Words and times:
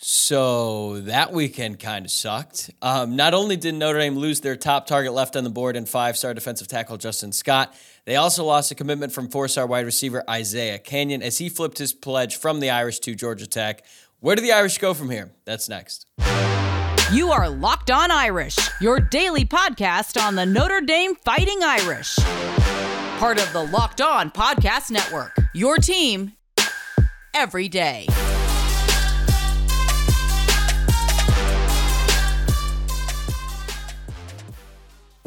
So 0.00 1.00
that 1.00 1.32
weekend 1.32 1.80
kind 1.80 2.04
of 2.04 2.12
sucked. 2.12 2.70
Um, 2.80 3.16
not 3.16 3.34
only 3.34 3.56
did 3.56 3.74
Notre 3.74 3.98
Dame 3.98 4.16
lose 4.16 4.40
their 4.40 4.54
top 4.54 4.86
target 4.86 5.12
left 5.12 5.34
on 5.34 5.42
the 5.42 5.50
board 5.50 5.74
and 5.74 5.88
five 5.88 6.16
star 6.16 6.32
defensive 6.34 6.68
tackle 6.68 6.98
Justin 6.98 7.32
Scott, 7.32 7.74
they 8.04 8.14
also 8.14 8.44
lost 8.44 8.70
a 8.70 8.76
commitment 8.76 9.12
from 9.12 9.28
four 9.28 9.48
star 9.48 9.66
wide 9.66 9.84
receiver 9.84 10.22
Isiah 10.32 10.78
Canion 10.78 11.20
as 11.20 11.38
he 11.38 11.48
flipped 11.48 11.78
his 11.78 11.92
pledge 11.92 12.36
from 12.36 12.60
the 12.60 12.70
Irish 12.70 13.00
to 13.00 13.16
Georgia 13.16 13.48
Tech. 13.48 13.84
Where 14.20 14.36
do 14.36 14.42
the 14.42 14.52
Irish 14.52 14.78
go 14.78 14.94
from 14.94 15.10
here? 15.10 15.32
That's 15.44 15.68
next. 15.68 16.06
You 17.12 17.32
are 17.32 17.48
Locked 17.48 17.90
On 17.90 18.12
Irish, 18.12 18.56
your 18.80 19.00
daily 19.00 19.46
podcast 19.46 20.20
on 20.22 20.36
the 20.36 20.46
Notre 20.46 20.80
Dame 20.80 21.16
Fighting 21.16 21.58
Irish. 21.64 22.14
Part 23.18 23.42
of 23.42 23.52
the 23.52 23.64
Locked 23.64 24.00
On 24.00 24.30
Podcast 24.30 24.92
Network, 24.92 25.36
your 25.54 25.78
team 25.78 26.34
every 27.34 27.66
day. 27.66 28.06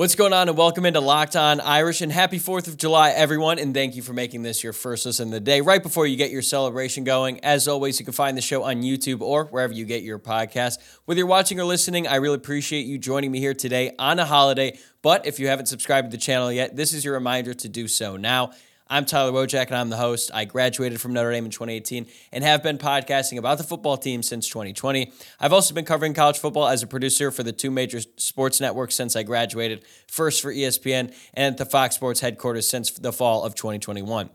What's 0.01 0.15
going 0.15 0.33
on, 0.33 0.49
and 0.49 0.57
welcome 0.57 0.87
into 0.87 0.99
Locked 0.99 1.35
On 1.35 1.59
Irish, 1.59 2.01
and 2.01 2.11
happy 2.11 2.39
4th 2.39 2.67
of 2.67 2.75
July, 2.75 3.11
everyone, 3.11 3.59
and 3.59 3.71
thank 3.71 3.95
you 3.95 4.01
for 4.01 4.13
making 4.13 4.41
this 4.41 4.63
your 4.63 4.73
first 4.73 5.05
listen 5.05 5.27
of 5.27 5.31
the 5.31 5.39
day 5.39 5.61
right 5.61 5.83
before 5.83 6.07
you 6.07 6.17
get 6.17 6.31
your 6.31 6.41
celebration 6.41 7.03
going. 7.03 7.39
As 7.41 7.67
always, 7.67 7.99
you 7.99 8.05
can 8.05 8.15
find 8.15 8.35
the 8.35 8.41
show 8.41 8.63
on 8.63 8.81
YouTube 8.81 9.21
or 9.21 9.45
wherever 9.45 9.71
you 9.71 9.85
get 9.85 10.01
your 10.01 10.17
podcast. 10.17 10.79
Whether 11.05 11.19
you're 11.19 11.27
watching 11.27 11.59
or 11.59 11.65
listening, 11.65 12.07
I 12.07 12.15
really 12.15 12.37
appreciate 12.37 12.87
you 12.87 12.97
joining 12.97 13.31
me 13.31 13.37
here 13.37 13.53
today 13.53 13.93
on 13.99 14.17
a 14.17 14.25
holiday, 14.25 14.79
but 15.03 15.27
if 15.27 15.39
you 15.39 15.49
haven't 15.49 15.67
subscribed 15.67 16.09
to 16.09 16.17
the 16.17 16.20
channel 16.20 16.51
yet, 16.51 16.75
this 16.75 16.93
is 16.93 17.05
your 17.05 17.13
reminder 17.13 17.53
to 17.53 17.70
do 17.70 17.87
so 17.87 18.17
now. 18.17 18.53
I'm 18.93 19.05
Tyler 19.05 19.31
Wojciak, 19.31 19.67
and 19.67 19.75
I'm 19.77 19.89
the 19.89 19.95
host. 19.95 20.31
I 20.33 20.43
graduated 20.43 20.99
from 20.99 21.13
Notre 21.13 21.31
Dame 21.31 21.45
in 21.45 21.51
2018 21.51 22.07
and 22.33 22.43
have 22.43 22.61
been 22.61 22.77
podcasting 22.77 23.37
about 23.37 23.57
the 23.57 23.63
football 23.63 23.95
team 23.95 24.21
since 24.21 24.49
2020. 24.49 25.13
I've 25.39 25.53
also 25.53 25.73
been 25.73 25.85
covering 25.85 26.13
college 26.13 26.39
football 26.39 26.67
as 26.67 26.83
a 26.83 26.87
producer 26.87 27.31
for 27.31 27.41
the 27.41 27.53
two 27.53 27.71
major 27.71 28.01
sports 28.17 28.59
networks 28.59 28.93
since 28.95 29.15
I 29.15 29.23
graduated, 29.23 29.85
first 30.07 30.41
for 30.41 30.53
ESPN 30.53 31.15
and 31.33 31.53
at 31.53 31.57
the 31.57 31.63
Fox 31.63 31.95
Sports 31.95 32.20
headquarters 32.20 32.67
since 32.67 32.91
the 32.91 33.13
fall 33.13 33.45
of 33.45 33.55
2021. 33.55 34.29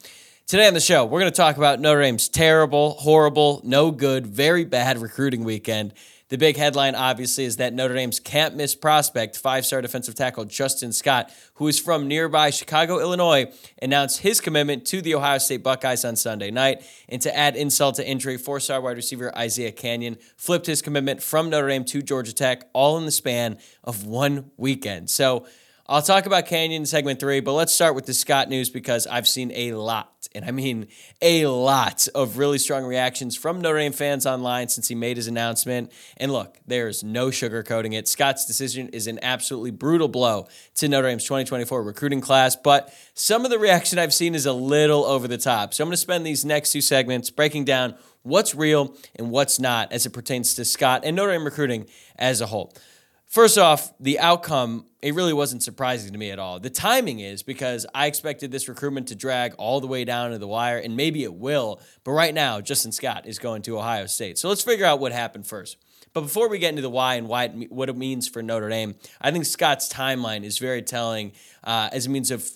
Today 0.47 0.67
on 0.67 0.73
the 0.73 0.81
show, 0.81 1.05
we're 1.05 1.21
going 1.21 1.31
to 1.31 1.37
talk 1.37 1.59
about 1.59 1.79
Notre 1.79 2.01
Dame's 2.01 2.31
terrible, 2.31 2.93
horrible, 2.95 3.61
no 3.63 3.91
good, 3.91 4.27
very 4.27 4.65
bad 4.65 4.97
recruiting 4.97 5.45
weekend 5.45 5.93
the 6.29 6.39
big 6.39 6.57
headline, 6.57 6.97
obviously, 6.97 7.45
is 7.45 7.57
that 7.59 7.73
Notre 7.73 7.95
Dame's 7.95 8.19
can't 8.19 8.57
miss 8.57 8.75
prospect, 8.75 9.39
five 9.39 9.65
star 9.65 9.81
defensive 9.81 10.17
tackle 10.17 10.45
Justin 10.45 10.93
Scott, 10.93 11.31
who 11.55 11.69
is 11.69 11.79
from 11.79 12.09
nearby 12.09 12.51
Chicago, 12.51 12.99
Illinois, 12.99 13.53
announced 13.81 14.21
his 14.21 14.41
commitment 14.41 14.85
to 14.87 15.01
the 15.01 15.15
Ohio 15.15 15.39
State 15.39 15.63
Buckeyes 15.63 16.05
on 16.05 16.17
Sunday 16.17 16.51
night. 16.51 16.83
And 17.09 17.23
to 17.23 17.37
add 17.37 17.55
insult 17.55 17.97
to 17.97 18.09
injury, 18.09 18.39
four 18.39 18.59
star 18.59 18.81
wide 18.81 18.97
receiver 18.97 19.33
Isiah 19.41 19.71
Canion 19.73 20.21
flipped 20.37 20.67
his 20.67 20.83
commitment 20.83 21.23
from 21.23 21.49
Notre 21.49 21.69
Dame 21.69 21.85
to 21.87 22.03
Georgia 22.03 22.33
Tech, 22.33 22.69
all 22.73 22.99
in 22.99 23.05
the 23.05 23.13
span 23.13 23.59
of 23.85 24.05
one 24.05 24.51
weekend. 24.57 25.11
So, 25.11 25.47
I'll 25.89 26.03
talk 26.03 26.27
about 26.27 26.47
Canion 26.47 26.79
in 26.79 26.87
segment 26.87 27.21
three, 27.21 27.39
but 27.39 27.53
let's 27.53 27.73
start 27.73 27.95
with 27.95 28.07
the 28.07 28.15
Scott 28.15 28.49
news 28.49 28.69
because 28.69 29.07
I've 29.07 29.29
seen 29.29 29.53
a 29.55 29.75
lot, 29.75 30.27
and 30.35 30.45
I 30.45 30.51
mean 30.51 30.89
a 31.23 31.47
lot, 31.47 32.09
of 32.13 32.39
really 32.39 32.59
strong 32.59 32.85
reactions 32.85 33.37
from 33.37 33.61
Notre 33.61 33.79
Dame 33.79 33.93
fans 33.93 34.27
online 34.27 34.69
since 34.69 34.89
he 34.89 34.97
made 34.97 35.17
his 35.17 35.29
announcement. 35.29 35.93
And 36.17 36.33
look, 36.33 36.59
there's 36.67 37.05
no 37.05 37.29
sugarcoating 37.29 37.95
it. 37.95 38.09
Scott's 38.09 38.47
decision 38.47 38.89
is 38.89 39.07
an 39.07 39.21
absolutely 39.23 39.71
brutal 39.71 40.09
blow 40.09 40.49
to 40.75 40.89
Notre 40.89 41.09
Dame's 41.09 41.23
2024 41.23 41.81
recruiting 41.85 42.21
class, 42.21 42.57
but 42.57 42.93
some 43.15 43.45
of 43.45 43.53
the 43.53 43.59
reaction 43.59 44.01
I've 44.01 44.13
seen 44.13 44.35
is 44.35 44.45
a 44.45 44.53
little 44.53 45.05
over 45.05 45.29
the 45.29 45.39
top. 45.39 45.73
So 45.73 45.85
I'm 45.85 45.89
going 45.89 45.93
to 45.93 45.99
spend 45.99 46.27
these 46.27 46.45
next 46.45 46.73
two 46.73 46.81
segments 46.81 47.31
breaking 47.31 47.65
down 47.65 47.95
what's 48.25 48.57
real 48.57 48.97
and 49.15 49.31
what's 49.31 49.61
not 49.61 49.93
as 49.93 50.05
it 50.05 50.11
pertains 50.11 50.55
to 50.55 50.65
Scott 50.65 51.03
and 51.05 51.15
Notre 51.15 51.31
Dame 51.31 51.45
recruiting 51.45 51.87
as 52.19 52.41
a 52.41 52.47
whole. 52.47 52.75
First 53.37 53.59
off, 53.59 53.93
the 54.01 54.19
outcome, 54.19 54.87
it 55.03 55.13
really 55.13 55.35
wasn't 55.35 55.63
surprising 55.63 56.11
to 56.11 56.19
me 56.19 56.31
at 56.31 56.39
all. 56.39 56.59
The 56.59 56.71
timing 56.71 57.21
is 57.21 57.43
because 57.43 57.85
I 57.95 58.07
expected 58.07 58.51
this 58.51 58.67
recruitment 58.67 59.09
to 59.09 59.15
drag 59.15 59.53
all 59.59 59.79
the 59.83 59.87
way 59.87 60.07
down 60.07 60.31
to 60.31 60.39
the 60.39 60.49
wire, 60.49 60.79
and 60.79 60.97
maybe 60.97 61.23
it 61.23 61.35
will. 61.35 61.83
But 62.03 62.13
right 62.13 62.33
now, 62.33 62.63
Justin 62.63 62.93
Scott 62.93 63.27
is 63.27 63.39
going 63.39 63.61
to 63.61 63.77
Ohio 63.77 64.07
State. 64.07 64.39
So 64.39 64.49
let's 64.49 64.63
figure 64.63 64.87
out 64.87 65.01
what 65.01 65.13
happened 65.13 65.47
first. 65.47 65.77
But 66.15 66.23
before 66.23 66.49
we 66.49 66.59
get 66.59 66.71
into 66.71 66.81
the 66.81 66.89
why 66.89 67.17
and 67.17 67.29
why 67.29 67.45
it, 67.45 67.71
what 67.71 67.91
it 67.91 67.97
means 67.99 68.27
for 68.27 68.43
Notre 68.43 68.71
Dame, 68.71 68.95
I 69.21 69.31
think 69.33 69.45
Scott's 69.45 69.93
timeline 69.93 70.43
is 70.43 70.57
very 70.57 70.81
telling 70.81 71.33
uh, 71.63 71.91
as 71.93 72.07
a 72.07 72.09
means 72.09 72.31
of 72.31 72.49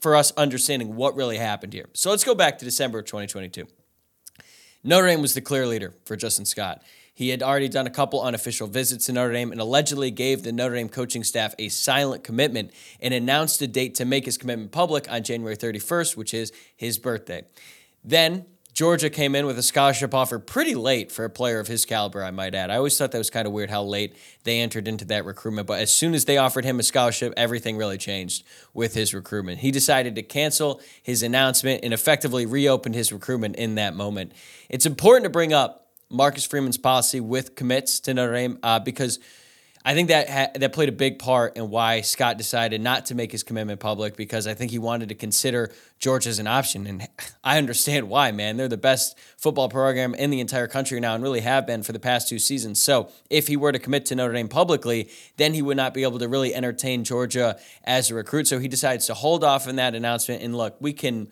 for 0.00 0.14
us 0.14 0.30
understanding 0.36 0.94
what 0.94 1.16
really 1.16 1.38
happened 1.38 1.72
here. 1.72 1.86
So 1.94 2.10
let's 2.10 2.22
go 2.22 2.36
back 2.36 2.58
to 2.58 2.64
December 2.64 3.00
of 3.00 3.06
2022. 3.06 3.66
Notre 4.84 5.08
Dame 5.08 5.20
was 5.20 5.34
the 5.34 5.40
clear 5.40 5.66
leader 5.66 5.94
for 6.04 6.14
Justin 6.14 6.44
Scott. 6.44 6.84
He 7.18 7.30
had 7.30 7.42
already 7.42 7.68
done 7.68 7.88
a 7.88 7.90
couple 7.90 8.22
unofficial 8.22 8.68
visits 8.68 9.06
to 9.06 9.12
Notre 9.12 9.32
Dame 9.32 9.50
and 9.50 9.60
allegedly 9.60 10.12
gave 10.12 10.44
the 10.44 10.52
Notre 10.52 10.76
Dame 10.76 10.88
coaching 10.88 11.24
staff 11.24 11.52
a 11.58 11.68
silent 11.68 12.22
commitment 12.22 12.70
and 13.00 13.12
announced 13.12 13.60
a 13.60 13.66
date 13.66 13.96
to 13.96 14.04
make 14.04 14.24
his 14.24 14.38
commitment 14.38 14.70
public 14.70 15.10
on 15.10 15.24
January 15.24 15.56
31st, 15.56 16.16
which 16.16 16.32
is 16.32 16.52
his 16.76 16.96
birthday. 16.96 17.42
Then 18.04 18.46
Georgia 18.72 19.10
came 19.10 19.34
in 19.34 19.46
with 19.46 19.58
a 19.58 19.64
scholarship 19.64 20.14
offer 20.14 20.38
pretty 20.38 20.76
late 20.76 21.10
for 21.10 21.24
a 21.24 21.28
player 21.28 21.58
of 21.58 21.66
his 21.66 21.84
caliber, 21.84 22.22
I 22.22 22.30
might 22.30 22.54
add. 22.54 22.70
I 22.70 22.76
always 22.76 22.96
thought 22.96 23.10
that 23.10 23.18
was 23.18 23.30
kind 23.30 23.48
of 23.48 23.52
weird 23.52 23.70
how 23.70 23.82
late 23.82 24.14
they 24.44 24.60
entered 24.60 24.86
into 24.86 25.04
that 25.06 25.24
recruitment, 25.24 25.66
but 25.66 25.80
as 25.80 25.90
soon 25.90 26.14
as 26.14 26.24
they 26.24 26.36
offered 26.36 26.64
him 26.64 26.78
a 26.78 26.84
scholarship, 26.84 27.34
everything 27.36 27.76
really 27.76 27.98
changed 27.98 28.44
with 28.74 28.94
his 28.94 29.12
recruitment. 29.12 29.58
He 29.58 29.72
decided 29.72 30.14
to 30.14 30.22
cancel 30.22 30.80
his 31.02 31.24
announcement 31.24 31.82
and 31.82 31.92
effectively 31.92 32.46
reopened 32.46 32.94
his 32.94 33.12
recruitment 33.12 33.56
in 33.56 33.74
that 33.74 33.96
moment. 33.96 34.30
It's 34.68 34.86
important 34.86 35.24
to 35.24 35.30
bring 35.30 35.52
up 35.52 35.87
Marcus 36.10 36.46
Freeman's 36.46 36.78
policy 36.78 37.20
with 37.20 37.54
commits 37.54 38.00
to 38.00 38.14
Notre 38.14 38.32
Dame 38.32 38.58
uh, 38.62 38.78
because 38.78 39.18
I 39.84 39.94
think 39.94 40.08
that 40.08 40.28
ha- 40.28 40.50
that 40.54 40.72
played 40.72 40.88
a 40.88 40.92
big 40.92 41.18
part 41.18 41.56
in 41.56 41.70
why 41.70 42.00
Scott 42.00 42.36
decided 42.36 42.80
not 42.80 43.06
to 43.06 43.14
make 43.14 43.32
his 43.32 43.42
commitment 43.42 43.80
public 43.80 44.16
because 44.16 44.46
I 44.46 44.54
think 44.54 44.70
he 44.70 44.78
wanted 44.78 45.08
to 45.08 45.14
consider 45.14 45.72
Georgia 45.98 46.28
as 46.28 46.38
an 46.38 46.46
option, 46.46 46.86
and 46.86 47.08
I 47.44 47.58
understand 47.58 48.08
why. 48.08 48.32
Man, 48.32 48.56
they're 48.56 48.68
the 48.68 48.76
best 48.76 49.18
football 49.36 49.68
program 49.68 50.14
in 50.14 50.30
the 50.30 50.40
entire 50.40 50.66
country 50.66 51.00
now, 51.00 51.14
and 51.14 51.22
really 51.22 51.40
have 51.40 51.66
been 51.66 51.82
for 51.82 51.92
the 51.92 52.00
past 52.00 52.28
two 52.28 52.38
seasons. 52.38 52.82
So 52.82 53.10
if 53.30 53.46
he 53.46 53.56
were 53.56 53.72
to 53.72 53.78
commit 53.78 54.04
to 54.06 54.14
Notre 54.14 54.34
Dame 54.34 54.48
publicly, 54.48 55.08
then 55.36 55.54
he 55.54 55.62
would 55.62 55.76
not 55.76 55.94
be 55.94 56.02
able 56.02 56.18
to 56.18 56.28
really 56.28 56.54
entertain 56.54 57.04
Georgia 57.04 57.58
as 57.84 58.10
a 58.10 58.14
recruit. 58.14 58.46
So 58.46 58.58
he 58.58 58.68
decides 58.68 59.06
to 59.06 59.14
hold 59.14 59.44
off 59.44 59.68
in 59.68 59.76
that 59.76 59.94
announcement. 59.94 60.42
And 60.42 60.56
look, 60.56 60.76
we 60.80 60.92
can 60.92 61.28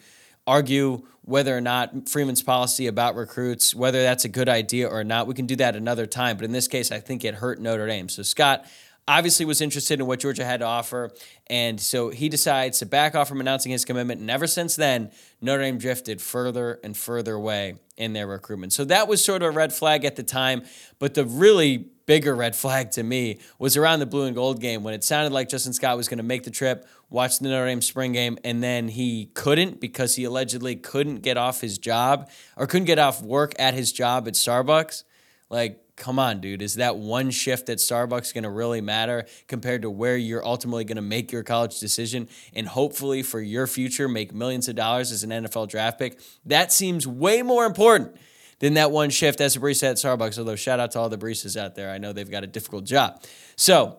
argue 0.47 1.07
whether 1.27 1.57
or 1.57 1.61
not 1.61 2.09
Freeman's 2.09 2.43
policy 2.43 2.87
about 2.87 3.17
recruits, 3.17 3.75
whether 3.75 4.01
that's 4.03 4.25
a 4.25 4.29
good 4.29 4.49
idea 4.49 4.89
or 4.89 5.03
not. 5.03 5.27
We 5.27 5.35
can 5.35 5.47
do 5.47 5.57
that 5.57 5.75
another 5.75 6.07
time. 6.07 6.37
But 6.37 6.45
in 6.45 6.53
this 6.53 6.69
case, 6.69 6.93
I 6.93 7.01
think 7.01 7.25
it 7.25 7.35
hurt 7.35 7.61
Notre 7.61 7.87
Dame. 7.87 8.09
So 8.09 8.23
Scott 8.23 8.65
obviously 9.09 9.47
was 9.47 9.61
interested 9.61 10.01
in 10.01 10.07
what 10.07 10.21
Georgia 10.21 10.45
had 10.45 10.61
to 10.61 10.67
offer. 10.67 11.11
And 11.47 11.81
so 11.81 12.11
he 12.11 12.29
decides 12.29 12.81
to 12.81 12.87
back 12.87 13.15
off 13.15 13.29
from 13.29 13.41
announcing 13.41 13.73
his 13.73 13.85
commitment. 13.85 14.21
And 14.21 14.31
ever 14.31 14.47
since 14.47 14.77
then, 14.77 15.11
Notre 15.41 15.63
Dame 15.63 15.79
drifted 15.79 16.21
further 16.21 16.81
and 16.83 16.97
further 16.97 17.35
away 17.35 17.77
in 17.97 18.13
their 18.13 18.27
recruitment. 18.27 18.73
So 18.73 18.85
that 18.87 19.09
was 19.09 19.25
sort 19.25 19.43
of 19.43 19.49
a 19.49 19.51
red 19.53 19.73
flag 19.73 20.05
at 20.05 20.17
the 20.17 20.23
time. 20.23 20.63
But 20.99 21.15
the 21.15 21.25
really 21.25 21.89
bigger 22.07 22.35
red 22.35 22.55
flag 22.55 22.93
to 22.93 23.03
me 23.03 23.39
was 23.59 23.77
around 23.77 23.99
the 23.99 24.07
blue 24.07 24.25
and 24.25 24.35
gold 24.35 24.61
game 24.61 24.83
when 24.83 24.95
it 24.95 25.05
sounded 25.05 25.33
like 25.33 25.49
Justin 25.49 25.73
Scott 25.73 25.97
was 25.97 26.09
going 26.09 26.19
to 26.19 26.25
make 26.25 26.45
the 26.45 26.51
trip, 26.51 26.87
watch 27.11 27.39
the 27.39 27.49
Notre 27.49 27.67
Dame 27.67 27.83
spring 27.83 28.13
game, 28.13 28.39
and 28.45 28.63
then 28.63 28.89
he 28.89 29.27
couldn't 29.35 29.81
because 29.81 30.15
he 30.15 30.25
allegedly 30.25 30.77
couldn't 30.77 31.23
get 31.23 31.37
off 31.37 31.61
his 31.61 31.79
job 31.79 32.31
or 32.57 32.67
couldn't 32.67 32.87
get 32.87 32.99
off 32.99 33.23
work 33.23 33.55
at 33.59 33.75
his 33.75 33.93
job 33.93 34.27
at 34.29 34.35
Starbucks. 34.35 35.05
Like, 35.49 35.81
come 35.97 36.19
on, 36.19 36.41
dude. 36.41 36.63
Is 36.63 36.75
that 36.75 36.97
one 36.97 37.31
shift 37.31 37.69
at 37.69 37.79
Starbucks 37.79 38.33
going 38.33 38.45
to 38.45 38.51
really 38.51 38.81
matter 38.81 39.27
compared 39.49 39.83
to 39.83 39.91
where 39.91 40.17
you're 40.17 40.45
ultimately 40.45 40.85
going 40.85 40.97
to 40.97 41.03
make 41.03 41.33
your 41.33 41.43
college 41.43 41.81
decision 41.81 42.29
and 42.55 42.69
hopefully 42.69 43.23
for 43.23 43.41
your 43.41 43.67
future 43.67 44.07
make 44.07 44.35
millions 44.35 44.69
of 44.69 44.77
dollars 44.77 45.11
as 45.11 45.25
an 45.25 45.31
NFL 45.31 45.69
draft 45.69 45.99
pick? 45.99 46.21
That 46.45 46.73
seems 46.73 47.07
way 47.07 47.43
more 47.43 47.65
important 47.65 48.17
than 48.59 48.75
that 48.75 48.91
one 48.91 49.11
shift 49.11 49.41
as 49.41 49.57
a 49.57 49.61
barista 49.61 49.91
at 49.91 49.97
Starbucks. 49.97 50.39
Although, 50.39 50.57
shout 50.57 50.81
out 50.81 50.93
to 50.93 50.99
all 50.99 51.09
the 51.09 51.19
baristas 51.19 51.57
out 51.57 51.75
there. 51.75 51.91
I 51.91 51.99
know 51.99 52.13
they've 52.13 52.31
got 52.31 52.45
a 52.45 52.47
difficult 52.47 52.85
job. 52.85 53.23
So, 53.57 53.99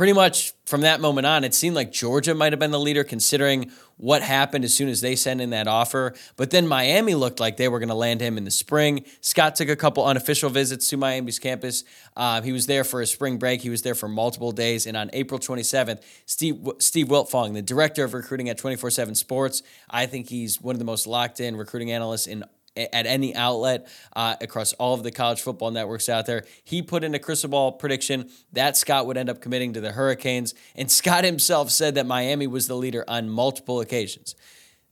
pretty 0.00 0.14
much 0.14 0.54
from 0.64 0.80
that 0.80 0.98
moment 0.98 1.26
on, 1.26 1.44
it 1.44 1.52
seemed 1.52 1.76
like 1.76 1.92
Georgia 1.92 2.34
might 2.34 2.54
have 2.54 2.58
been 2.58 2.70
the 2.70 2.80
leader 2.80 3.04
considering 3.04 3.70
what 3.98 4.22
happened 4.22 4.64
as 4.64 4.72
soon 4.72 4.88
as 4.88 5.02
they 5.02 5.14
sent 5.14 5.42
in 5.42 5.50
that 5.50 5.68
offer. 5.68 6.14
But 6.38 6.50
then 6.50 6.66
Miami 6.66 7.14
looked 7.14 7.38
like 7.38 7.58
they 7.58 7.68
were 7.68 7.78
going 7.78 7.90
to 7.90 7.94
land 7.94 8.22
him 8.22 8.38
in 8.38 8.44
the 8.44 8.50
spring. 8.50 9.04
Scott 9.20 9.56
took 9.56 9.68
a 9.68 9.76
couple 9.76 10.02
unofficial 10.06 10.48
visits 10.48 10.88
to 10.88 10.96
Miami's 10.96 11.38
campus. 11.38 11.84
Uh, 12.16 12.40
he 12.40 12.50
was 12.50 12.64
there 12.64 12.82
for 12.82 13.02
a 13.02 13.06
spring 13.06 13.36
break. 13.36 13.60
He 13.60 13.68
was 13.68 13.82
there 13.82 13.94
for 13.94 14.08
multiple 14.08 14.52
days. 14.52 14.86
And 14.86 14.96
on 14.96 15.10
April 15.12 15.38
27th, 15.38 16.02
Steve, 16.24 16.66
Steve 16.78 17.08
Wiltfong, 17.08 17.52
the 17.52 17.60
director 17.60 18.02
of 18.02 18.14
recruiting 18.14 18.48
at 18.48 18.56
24 18.56 18.88
7 18.88 19.14
Sports, 19.14 19.62
I 19.90 20.06
think 20.06 20.30
he's 20.30 20.62
one 20.62 20.74
of 20.74 20.78
the 20.78 20.86
most 20.86 21.06
locked 21.06 21.40
in 21.40 21.56
recruiting 21.56 21.92
analysts 21.92 22.26
in 22.26 22.42
at 22.92 23.06
any 23.06 23.34
outlet 23.34 23.88
uh, 24.14 24.36
across 24.40 24.72
all 24.74 24.94
of 24.94 25.02
the 25.02 25.10
college 25.10 25.40
football 25.40 25.70
networks 25.70 26.08
out 26.08 26.26
there. 26.26 26.44
He 26.64 26.82
put 26.82 27.04
in 27.04 27.14
a 27.14 27.18
crystal 27.18 27.50
ball 27.50 27.72
prediction 27.72 28.30
that 28.52 28.76
Scott 28.76 29.06
would 29.06 29.16
end 29.16 29.28
up 29.28 29.40
committing 29.40 29.72
to 29.74 29.80
the 29.80 29.92
Hurricanes, 29.92 30.54
and 30.74 30.90
Scott 31.00 31.24
himself 31.24 31.70
said 31.70 31.94
that 31.94 32.06
Miami 32.06 32.46
was 32.46 32.66
the 32.66 32.76
leader 32.76 33.04
on 33.08 33.28
multiple 33.28 33.80
occasions. 33.80 34.34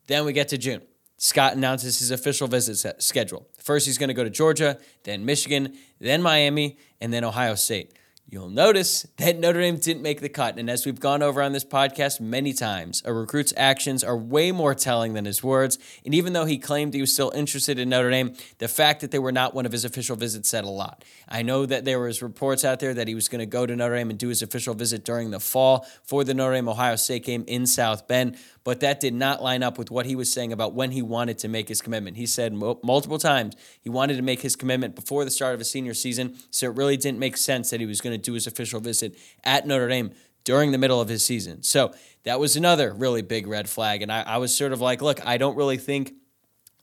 Then 0.06 0.25
we 0.25 0.32
get 0.32 0.49
to 0.49 0.58
June. 0.58 0.82
Scott 1.19 1.55
announces 1.55 1.99
his 1.99 2.12
official 2.12 2.46
visit 2.46 3.02
schedule. 3.02 3.49
First, 3.58 3.87
he's 3.87 3.99
going 3.99 4.08
to 4.08 4.14
go 4.14 4.23
to 4.23 4.31
Georgia, 4.31 4.79
then 5.02 5.25
Michigan, 5.25 5.76
then 5.99 6.23
Miami, 6.23 6.79
and 7.00 7.12
then 7.12 7.25
Ohio 7.25 7.56
State. 7.56 7.93
You'll 8.30 8.50
notice 8.50 9.06
that 9.16 9.38
Notre 9.38 9.62
Dame 9.62 9.78
didn't 9.78 10.02
make 10.02 10.20
the 10.20 10.28
cut. 10.28 10.58
And 10.58 10.69
as 10.69 10.84
we've 10.84 11.00
gone 11.00 11.22
over 11.22 11.40
on 11.40 11.52
this 11.52 11.64
podcast 11.64 12.20
many 12.20 12.52
times, 12.52 13.02
a 13.06 13.12
recruit's 13.14 13.54
actions 13.56 14.04
are 14.04 14.19
way 14.19 14.52
more 14.52 14.75
telling 14.75 15.14
than 15.14 15.25
his 15.25 15.42
words. 15.42 15.78
And 16.04 16.14
even 16.14 16.34
though 16.34 16.44
he 16.44 16.58
claimed 16.58 16.92
he 16.92 17.00
was 17.00 17.10
still 17.10 17.32
interested 17.34 17.78
in 17.78 17.88
Notre 17.88 18.10
Dame, 18.10 18.34
the 18.58 18.69
fact 18.69 19.00
that 19.00 19.12
they 19.12 19.19
were 19.19 19.32
not 19.32 19.54
one 19.54 19.64
of 19.64 19.72
his 19.72 19.86
official 19.86 20.14
visits 20.14 20.50
said 20.50 20.64
a 20.64 20.69
lot. 20.69 21.06
I 21.26 21.40
know 21.40 21.64
that 21.64 21.86
there 21.86 22.00
was 22.00 22.20
reports 22.20 22.66
out 22.66 22.80
there 22.80 22.92
that 22.92 23.08
he 23.08 23.14
was 23.14 23.30
going 23.30 23.38
to 23.38 23.46
go 23.46 23.64
to 23.64 23.75
Notre 23.75 23.96
Dame 23.96 24.10
and 24.10 24.19
do 24.19 24.28
his 24.28 24.42
official 24.42 24.75
visit 24.75 25.06
during 25.06 25.30
the 25.30 25.40
fall 25.40 25.86
for 26.02 26.22
the 26.22 26.34
Notre 26.34 26.52
Dame 26.52 26.69
Ohio 26.69 26.96
State 26.96 27.25
game 27.25 27.44
in 27.46 27.66
South 27.66 28.06
Bend 28.08 28.36
but 28.69 28.80
that 28.80 29.00
did 29.00 29.14
not 29.14 29.42
line 29.42 29.62
up 29.62 29.78
with 29.78 29.90
what 29.90 30.04
he 30.04 30.14
was 30.14 30.30
saying 30.30 30.52
about 30.52 30.75
when 30.75 30.90
he 30.90 31.00
wanted 31.00 31.38
to 31.38 31.48
make 31.48 31.69
his 31.69 31.80
commitment. 31.80 32.19
He 32.19 32.26
said 32.26 32.52
mo- 32.52 32.78
multiple 32.84 33.16
times 33.16 33.56
he 33.80 33.88
wanted 33.88 34.19
to 34.19 34.22
make 34.22 34.42
his 34.42 34.56
commitment 34.56 34.94
before 34.94 35.25
the 35.25 35.30
start 35.30 35.54
of 35.54 35.60
his 35.60 35.70
senior 35.70 35.94
season, 35.94 36.36
so 36.50 36.66
it 36.66 36.76
really 36.76 36.98
didn't 36.98 37.19
make 37.19 37.38
sense 37.38 37.70
that 37.70 37.80
he 37.80 37.86
was 37.86 38.02
going 38.02 38.12
to 38.12 38.17
do 38.18 38.34
his 38.34 38.46
official 38.46 38.80
visit 38.80 39.16
at 39.44 39.66
Notre 39.66 39.88
Dame 39.88 40.12
during 40.44 40.72
the 40.72 40.78
middle 40.78 41.00
of 41.00 41.08
his 41.08 41.24
season. 41.24 41.62
So 41.62 41.92
that 42.24 42.40
was 42.40 42.56
another 42.56 42.92
really 42.92 43.22
big 43.22 43.46
red 43.46 43.68
flag. 43.68 44.02
And 44.02 44.10
I, 44.10 44.22
I 44.22 44.36
was 44.38 44.56
sort 44.56 44.72
of 44.72 44.80
like, 44.80 45.02
look, 45.02 45.24
I 45.26 45.36
don't 45.36 45.56
really 45.56 45.76
think 45.76 46.14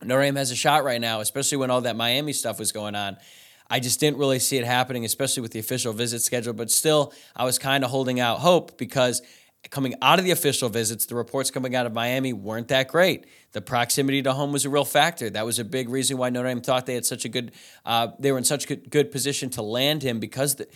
Notre 0.04 0.22
Dame 0.22 0.36
has 0.36 0.52
a 0.52 0.56
shot 0.56 0.84
right 0.84 1.02
now, 1.02 1.20
especially 1.20 1.58
when 1.58 1.72
all 1.72 1.82
that 1.82 1.96
Miami 1.96 2.34
stuff 2.34 2.60
was 2.60 2.72
going 2.72 2.96
on. 2.96 3.18
I 3.68 3.80
just 3.80 4.00
didn't 4.00 4.18
really 4.18 4.40
see 4.40 4.58
it 4.58 4.66
happening, 4.66 5.06
especially 5.06 5.42
with 5.42 5.52
the 5.52 5.60
official 5.60 5.94
visit 5.94 6.22
schedule. 6.22 6.54
But 6.54 6.70
still, 6.70 7.14
I 7.36 7.46
was 7.46 7.58
kind 7.58 7.84
of 7.84 7.90
holding 7.90 8.20
out 8.20 8.40
hope 8.40 8.78
because 8.78 9.22
coming 9.72 9.96
out 10.02 10.20
of 10.20 10.26
the 10.26 10.32
official 10.32 10.70
visits, 10.70 11.08
the 11.08 11.16
reports 11.16 11.50
coming 11.50 11.76
out 11.76 11.88
of 11.88 11.94
Miami 11.94 12.34
weren't 12.34 12.68
that 12.68 12.88
great. 12.88 13.26
The 13.54 13.62
proximity 13.62 14.22
to 14.22 14.34
home 14.34 14.52
was 14.52 14.66
a 14.66 14.70
real 14.70 14.86
factor. 14.86 15.30
That 15.30 15.46
was 15.46 15.58
a 15.58 15.66
big 15.66 15.90
reason 15.90 16.18
why 16.18 16.30
Notre 16.30 16.50
Dame 16.50 16.62
thought 16.62 16.86
they 16.86 16.94
had 16.94 17.06
such 17.06 17.26
a 17.26 17.30
good, 17.30 17.52
uh, 17.86 18.10
they 18.20 18.32
were 18.32 18.38
in 18.38 18.44
such 18.44 18.68
good, 18.68 18.92
good 18.92 19.12
position 19.12 19.50
to 19.52 19.64
land 19.64 20.04
him 20.04 20.20
because, 20.20 20.56
the, 20.56 20.68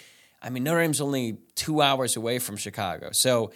I 0.41 0.49
mean, 0.49 0.63
Notre 0.63 0.81
Dame's 0.81 1.01
only 1.01 1.37
two 1.55 1.81
hours 1.81 2.15
away 2.15 2.39
from 2.39 2.57
Chicago. 2.57 3.09
So 3.11 3.51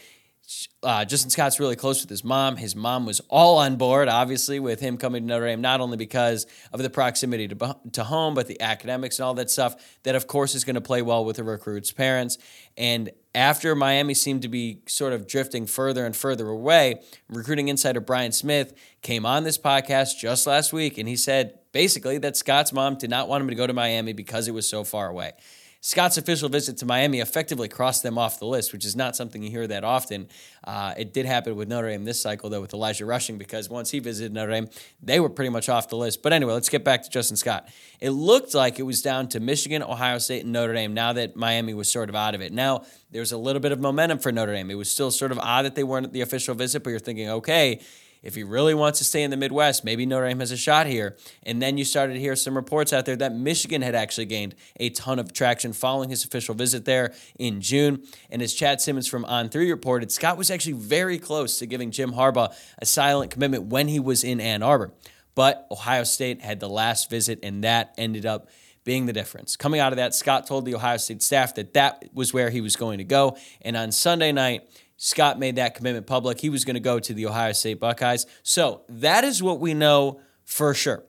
uh, 0.81 1.05
Justin 1.05 1.29
Scott's 1.29 1.59
really 1.59 1.77
close 1.77 2.01
with 2.01 2.09
his 2.09 2.23
mom. 2.23 2.57
His 2.57 2.75
mom 2.75 3.05
was 3.05 3.21
all 3.29 3.57
on 3.59 3.77
board, 3.77 4.09
obviously, 4.09 4.59
with 4.59 4.81
him 4.81 4.97
coming 4.97 5.23
to 5.23 5.27
Notre 5.27 5.45
Dame, 5.45 5.61
not 5.61 5.79
only 5.79 5.95
because 5.95 6.45
of 6.73 6.81
the 6.81 6.89
proximity 6.89 7.47
to, 7.47 7.77
to 7.93 8.03
home, 8.03 8.33
but 8.33 8.47
the 8.47 8.59
academics 8.59 9.19
and 9.19 9.25
all 9.25 9.33
that 9.35 9.49
stuff 9.49 9.75
that, 10.03 10.15
of 10.15 10.27
course, 10.27 10.53
is 10.53 10.65
going 10.65 10.75
to 10.75 10.81
play 10.81 11.01
well 11.01 11.23
with 11.23 11.37
the 11.37 11.43
recruits' 11.43 11.93
parents. 11.93 12.37
And 12.77 13.11
after 13.33 13.73
Miami 13.73 14.13
seemed 14.13 14.41
to 14.41 14.49
be 14.49 14.81
sort 14.85 15.13
of 15.13 15.27
drifting 15.27 15.65
further 15.65 16.05
and 16.05 16.15
further 16.15 16.49
away, 16.49 17.01
recruiting 17.29 17.69
insider 17.69 18.01
Brian 18.01 18.33
Smith 18.33 18.73
came 19.01 19.25
on 19.25 19.45
this 19.45 19.57
podcast 19.57 20.19
just 20.19 20.45
last 20.45 20.73
week, 20.73 20.97
and 20.97 21.07
he 21.07 21.15
said 21.15 21.57
basically 21.71 22.17
that 22.17 22.35
Scott's 22.35 22.73
mom 22.73 22.97
did 22.97 23.09
not 23.09 23.29
want 23.29 23.41
him 23.41 23.47
to 23.47 23.55
go 23.55 23.65
to 23.65 23.73
Miami 23.73 24.11
because 24.11 24.49
it 24.49 24.53
was 24.53 24.67
so 24.67 24.83
far 24.83 25.07
away. 25.07 25.31
Scott's 25.85 26.17
official 26.17 26.47
visit 26.47 26.77
to 26.77 26.85
Miami 26.85 27.19
effectively 27.19 27.67
crossed 27.67 28.03
them 28.03 28.17
off 28.17 28.39
the 28.39 28.45
list, 28.45 28.71
which 28.71 28.85
is 28.85 28.95
not 28.95 29.17
something 29.17 29.43
you 29.43 29.51
hear 29.51 29.67
that 29.67 29.83
often. 29.83 30.29
Uh, 30.63 30.93
it 30.97 31.13
did 31.13 31.25
happen 31.25 31.57
with 31.57 31.67
Notre 31.67 31.89
Dame 31.89 32.05
this 32.05 32.21
cycle, 32.21 32.49
though, 32.49 32.61
with 32.61 32.73
Elijah 32.73 33.05
Rushing, 33.05 33.37
because 33.37 33.69
once 33.69 33.91
he 33.91 33.99
visited 33.99 34.31
Notre 34.31 34.53
Dame, 34.53 34.69
they 35.01 35.19
were 35.19 35.27
pretty 35.27 35.49
much 35.49 35.67
off 35.67 35.89
the 35.89 35.97
list. 35.97 36.23
But 36.23 36.31
anyway, 36.31 36.53
let's 36.53 36.69
get 36.69 36.85
back 36.85 37.03
to 37.03 37.09
Justin 37.09 37.35
Scott. 37.35 37.67
It 37.99 38.11
looked 38.11 38.55
like 38.55 38.79
it 38.79 38.83
was 38.83 39.01
down 39.01 39.27
to 39.29 39.41
Michigan, 39.41 39.83
Ohio 39.83 40.19
State, 40.19 40.45
and 40.45 40.53
Notre 40.53 40.73
Dame 40.73 40.93
now 40.93 41.11
that 41.11 41.35
Miami 41.35 41.73
was 41.73 41.91
sort 41.91 42.07
of 42.07 42.15
out 42.15 42.33
of 42.33 42.39
it. 42.39 42.53
Now, 42.53 42.85
there's 43.11 43.33
a 43.33 43.37
little 43.37 43.59
bit 43.59 43.73
of 43.73 43.81
momentum 43.81 44.19
for 44.19 44.31
Notre 44.31 44.53
Dame. 44.53 44.71
It 44.71 44.75
was 44.75 44.89
still 44.89 45.11
sort 45.11 45.33
of 45.33 45.39
odd 45.39 45.65
that 45.65 45.75
they 45.75 45.83
weren't 45.83 46.05
at 46.05 46.13
the 46.13 46.21
official 46.21 46.55
visit, 46.55 46.81
but 46.81 46.91
you're 46.91 46.99
thinking, 46.99 47.29
okay, 47.29 47.81
if 48.23 48.35
he 48.35 48.43
really 48.43 48.73
wants 48.73 48.99
to 48.99 49.05
stay 49.05 49.21
in 49.21 49.29
the 49.29 49.37
Midwest, 49.37 49.83
maybe 49.83 50.05
Notre 50.05 50.27
Dame 50.27 50.39
has 50.39 50.51
a 50.51 50.57
shot 50.57 50.87
here. 50.87 51.17
And 51.43 51.61
then 51.61 51.77
you 51.77 51.85
started 51.85 52.13
to 52.13 52.19
hear 52.19 52.35
some 52.35 52.55
reports 52.55 52.93
out 52.93 53.05
there 53.05 53.17
that 53.17 53.35
Michigan 53.35 53.81
had 53.81 53.93
actually 53.93 54.25
gained 54.25 54.55
a 54.79 54.89
ton 54.89 55.19
of 55.19 55.33
traction 55.33 55.73
following 55.73 56.09
his 56.09 56.23
official 56.23 56.55
visit 56.55 56.85
there 56.85 57.13
in 57.37 57.61
June. 57.61 58.03
And 58.29 58.41
as 58.41 58.53
Chad 58.53 58.81
Simmons 58.81 59.07
from 59.07 59.25
On3 59.25 59.69
reported, 59.69 60.11
Scott 60.11 60.37
was 60.37 60.49
actually 60.49 60.73
very 60.73 61.19
close 61.19 61.59
to 61.59 61.65
giving 61.65 61.91
Jim 61.91 62.13
Harbaugh 62.13 62.53
a 62.79 62.85
silent 62.85 63.29
commitment 63.29 63.65
when 63.65 63.89
he 63.89 63.99
was 63.99 64.23
in 64.23 64.39
Ann 64.39 64.63
Arbor. 64.63 64.93
But 65.35 65.67
Ohio 65.71 66.03
State 66.03 66.41
had 66.41 66.59
the 66.59 66.69
last 66.69 67.09
visit, 67.09 67.39
and 67.43 67.63
that 67.63 67.93
ended 67.97 68.25
up 68.25 68.47
being 68.83 69.05
the 69.05 69.13
difference. 69.13 69.55
Coming 69.55 69.79
out 69.79 69.93
of 69.93 69.97
that, 69.97 70.13
Scott 70.13 70.45
told 70.45 70.65
the 70.65 70.75
Ohio 70.75 70.97
State 70.97 71.21
staff 71.21 71.55
that 71.55 71.73
that 71.73 72.03
was 72.13 72.33
where 72.33 72.49
he 72.49 72.61
was 72.61 72.75
going 72.75 72.97
to 72.97 73.03
go. 73.03 73.37
And 73.61 73.75
on 73.75 73.91
Sunday 73.91 74.31
night, 74.31 74.67
Scott 75.03 75.37
made 75.37 75.57
that 75.57 75.75
commitment 75.75 76.07
public. 76.07 76.39
He 76.39 76.49
was 76.49 76.63
going 76.63 76.75
to 76.75 76.79
go 76.79 76.97
to 76.97 77.13
the 77.13 77.25
Ohio 77.25 77.51
State 77.51 77.77
Buckeyes. 77.77 78.25
So 78.41 78.83
that 78.87 79.25
is 79.25 79.43
what 79.43 79.59
we 79.59 79.73
know 79.73 80.21
for 80.45 80.73
sure. 80.73 81.03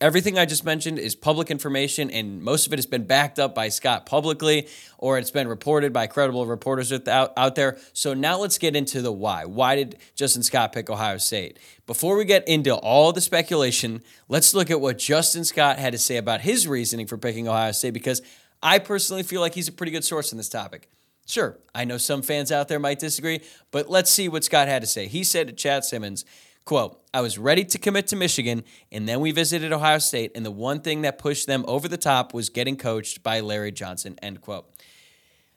Everything 0.00 0.38
I 0.38 0.44
just 0.44 0.64
mentioned 0.64 1.00
is 1.00 1.16
public 1.16 1.50
information, 1.50 2.12
and 2.12 2.40
most 2.40 2.68
of 2.68 2.72
it 2.72 2.76
has 2.76 2.86
been 2.86 3.06
backed 3.06 3.40
up 3.40 3.56
by 3.56 3.70
Scott 3.70 4.06
publicly, 4.06 4.68
or 4.98 5.18
it's 5.18 5.32
been 5.32 5.48
reported 5.48 5.92
by 5.92 6.06
credible 6.06 6.46
reporters 6.46 6.92
out, 6.92 7.32
out 7.36 7.56
there. 7.56 7.78
So 7.92 8.14
now 8.14 8.38
let's 8.38 8.56
get 8.56 8.76
into 8.76 9.02
the 9.02 9.10
why. 9.10 9.46
Why 9.46 9.74
did 9.74 9.96
Justin 10.14 10.44
Scott 10.44 10.72
pick 10.72 10.88
Ohio 10.88 11.18
State? 11.18 11.58
Before 11.88 12.16
we 12.16 12.24
get 12.24 12.46
into 12.46 12.76
all 12.76 13.12
the 13.12 13.20
speculation, 13.20 14.00
let's 14.28 14.54
look 14.54 14.70
at 14.70 14.80
what 14.80 14.96
Justin 14.96 15.42
Scott 15.42 15.80
had 15.80 15.92
to 15.92 15.98
say 15.98 16.18
about 16.18 16.42
his 16.42 16.68
reasoning 16.68 17.08
for 17.08 17.18
picking 17.18 17.48
Ohio 17.48 17.72
State, 17.72 17.94
because 17.94 18.22
I 18.62 18.78
personally 18.78 19.24
feel 19.24 19.40
like 19.40 19.54
he's 19.54 19.66
a 19.66 19.72
pretty 19.72 19.90
good 19.90 20.04
source 20.04 20.30
in 20.30 20.38
this 20.38 20.48
topic. 20.48 20.88
Sure, 21.28 21.58
I 21.74 21.84
know 21.84 21.98
some 21.98 22.22
fans 22.22 22.50
out 22.50 22.68
there 22.68 22.78
might 22.78 22.98
disagree, 22.98 23.42
but 23.70 23.90
let's 23.90 24.10
see 24.10 24.30
what 24.30 24.44
Scott 24.44 24.66
had 24.66 24.80
to 24.80 24.88
say. 24.88 25.08
He 25.08 25.22
said 25.22 25.46
to 25.48 25.52
Chad 25.52 25.84
Simmons, 25.84 26.24
quote, 26.64 27.02
I 27.12 27.20
was 27.20 27.36
ready 27.36 27.64
to 27.66 27.78
commit 27.78 28.06
to 28.08 28.16
Michigan, 28.16 28.64
and 28.90 29.06
then 29.06 29.20
we 29.20 29.30
visited 29.30 29.70
Ohio 29.70 29.98
State, 29.98 30.32
and 30.34 30.44
the 30.44 30.50
one 30.50 30.80
thing 30.80 31.02
that 31.02 31.18
pushed 31.18 31.46
them 31.46 31.66
over 31.68 31.86
the 31.86 31.98
top 31.98 32.32
was 32.32 32.48
getting 32.48 32.78
coached 32.78 33.22
by 33.22 33.40
Larry 33.40 33.72
Johnson, 33.72 34.18
end 34.22 34.40
quote. 34.40 34.70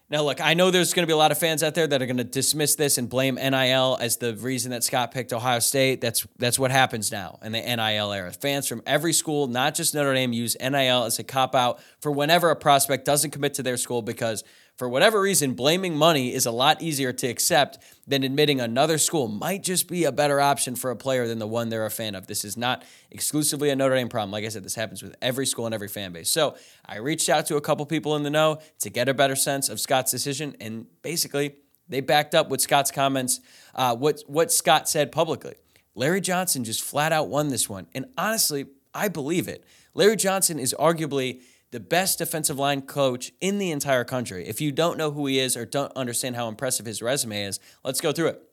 Now, 0.09 0.23
look, 0.23 0.41
I 0.41 0.55
know 0.55 0.71
there's 0.71 0.93
going 0.93 1.03
to 1.03 1.07
be 1.07 1.13
a 1.13 1.17
lot 1.17 1.31
of 1.31 1.37
fans 1.37 1.63
out 1.63 1.73
there 1.73 1.87
that 1.87 2.01
are 2.01 2.05
going 2.05 2.17
to 2.17 2.25
dismiss 2.25 2.75
this 2.75 2.97
and 2.97 3.09
blame 3.09 3.35
NIL 3.35 3.97
as 4.01 4.17
the 4.17 4.35
reason 4.35 4.71
that 4.71 4.83
Scott 4.83 5.11
picked 5.11 5.31
Ohio 5.31 5.59
State. 5.59 6.01
That's 6.01 6.27
that's 6.37 6.59
what 6.59 6.69
happens 6.69 7.13
now 7.13 7.39
in 7.41 7.53
the 7.53 7.61
NIL 7.61 8.11
era. 8.11 8.33
Fans 8.33 8.67
from 8.67 8.83
every 8.85 9.13
school, 9.13 9.47
not 9.47 9.73
just 9.73 9.95
Notre 9.95 10.13
Dame, 10.13 10.33
use 10.33 10.57
NIL 10.59 11.05
as 11.05 11.17
a 11.17 11.23
cop 11.23 11.55
out 11.55 11.79
for 12.01 12.11
whenever 12.11 12.49
a 12.49 12.57
prospect 12.57 13.05
doesn't 13.05 13.31
commit 13.31 13.53
to 13.53 13.63
their 13.63 13.77
school 13.77 14.01
because 14.01 14.43
for 14.81 14.89
whatever 14.89 15.21
reason, 15.21 15.53
blaming 15.53 15.95
money 15.95 16.33
is 16.33 16.47
a 16.47 16.51
lot 16.51 16.81
easier 16.81 17.13
to 17.13 17.27
accept 17.27 17.77
than 18.07 18.23
admitting 18.23 18.59
another 18.59 18.97
school 18.97 19.27
might 19.27 19.61
just 19.61 19.87
be 19.87 20.05
a 20.05 20.11
better 20.11 20.41
option 20.41 20.75
for 20.75 20.89
a 20.89 20.95
player 20.95 21.27
than 21.27 21.37
the 21.37 21.45
one 21.45 21.69
they're 21.69 21.85
a 21.85 21.91
fan 21.91 22.15
of. 22.15 22.25
This 22.25 22.43
is 22.43 22.57
not 22.57 22.83
exclusively 23.11 23.69
a 23.69 23.75
Notre 23.75 23.93
Dame 23.93 24.09
problem. 24.09 24.31
Like 24.31 24.43
I 24.43 24.47
said, 24.47 24.63
this 24.63 24.73
happens 24.73 25.03
with 25.03 25.15
every 25.21 25.45
school 25.45 25.67
and 25.67 25.75
every 25.75 25.87
fan 25.87 26.13
base. 26.13 26.31
So 26.31 26.55
I 26.83 26.95
reached 26.95 27.29
out 27.29 27.45
to 27.45 27.57
a 27.57 27.61
couple 27.61 27.85
people 27.85 28.15
in 28.15 28.23
the 28.23 28.31
know 28.31 28.57
to 28.79 28.89
get 28.89 29.07
a 29.07 29.13
better 29.13 29.35
sense 29.35 29.69
of 29.69 29.79
Scott's 29.79 30.09
decision, 30.09 30.55
and 30.59 30.87
basically 31.03 31.57
they 31.87 32.01
backed 32.01 32.33
up 32.33 32.49
with 32.49 32.59
Scott's 32.59 32.89
comments, 32.89 33.39
uh, 33.75 33.95
what 33.95 34.23
what 34.25 34.51
Scott 34.51 34.89
said 34.89 35.11
publicly. 35.11 35.53
Larry 35.93 36.21
Johnson 36.21 36.63
just 36.63 36.81
flat 36.81 37.11
out 37.11 37.29
won 37.29 37.49
this 37.49 37.69
one, 37.69 37.85
and 37.93 38.07
honestly, 38.17 38.65
I 38.95 39.09
believe 39.09 39.47
it. 39.47 39.63
Larry 39.93 40.15
Johnson 40.15 40.57
is 40.57 40.73
arguably 40.79 41.41
the 41.71 41.79
best 41.79 42.19
defensive 42.19 42.59
line 42.59 42.81
coach 42.81 43.31
in 43.39 43.57
the 43.57 43.71
entire 43.71 44.03
country. 44.03 44.47
If 44.47 44.61
you 44.61 44.71
don't 44.71 44.97
know 44.97 45.11
who 45.11 45.25
he 45.25 45.39
is 45.39 45.57
or 45.57 45.65
don't 45.65 45.91
understand 45.95 46.35
how 46.35 46.47
impressive 46.47 46.85
his 46.85 47.01
resume 47.01 47.43
is, 47.43 47.59
let's 47.83 48.01
go 48.01 48.11
through 48.11 48.27
it. 48.27 48.43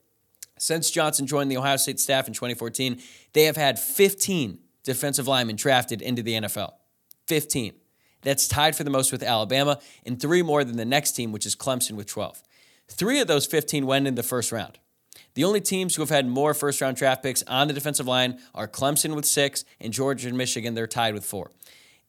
Since 0.58 0.90
Johnson 0.90 1.26
joined 1.26 1.50
the 1.50 1.56
Ohio 1.56 1.76
State 1.76 2.00
staff 2.00 2.26
in 2.26 2.34
2014, 2.34 3.00
they 3.32 3.44
have 3.44 3.56
had 3.56 3.78
15 3.78 4.58
defensive 4.84 5.28
linemen 5.28 5.56
drafted 5.56 6.00
into 6.00 6.22
the 6.22 6.34
NFL. 6.34 6.72
15. 7.26 7.74
That's 8.22 8.48
tied 8.48 8.74
for 8.74 8.84
the 8.84 8.90
most 8.90 9.12
with 9.12 9.22
Alabama, 9.22 9.78
and 10.04 10.20
three 10.20 10.42
more 10.42 10.64
than 10.64 10.76
the 10.76 10.84
next 10.84 11.12
team, 11.12 11.30
which 11.30 11.46
is 11.46 11.54
Clemson 11.54 11.92
with 11.92 12.06
12. 12.06 12.42
Three 12.88 13.20
of 13.20 13.28
those 13.28 13.46
15 13.46 13.86
went 13.86 14.06
in 14.06 14.14
the 14.14 14.22
first 14.22 14.50
round. 14.50 14.78
The 15.34 15.44
only 15.44 15.60
teams 15.60 15.94
who 15.94 16.02
have 16.02 16.10
had 16.10 16.26
more 16.26 16.54
first 16.54 16.80
round 16.80 16.96
draft 16.96 17.22
picks 17.22 17.42
on 17.44 17.68
the 17.68 17.74
defensive 17.74 18.06
line 18.06 18.40
are 18.54 18.66
Clemson 18.66 19.14
with 19.14 19.24
six 19.24 19.64
and 19.80 19.92
Georgia 19.92 20.28
and 20.28 20.36
Michigan. 20.36 20.74
They're 20.74 20.86
tied 20.86 21.14
with 21.14 21.24
four. 21.24 21.52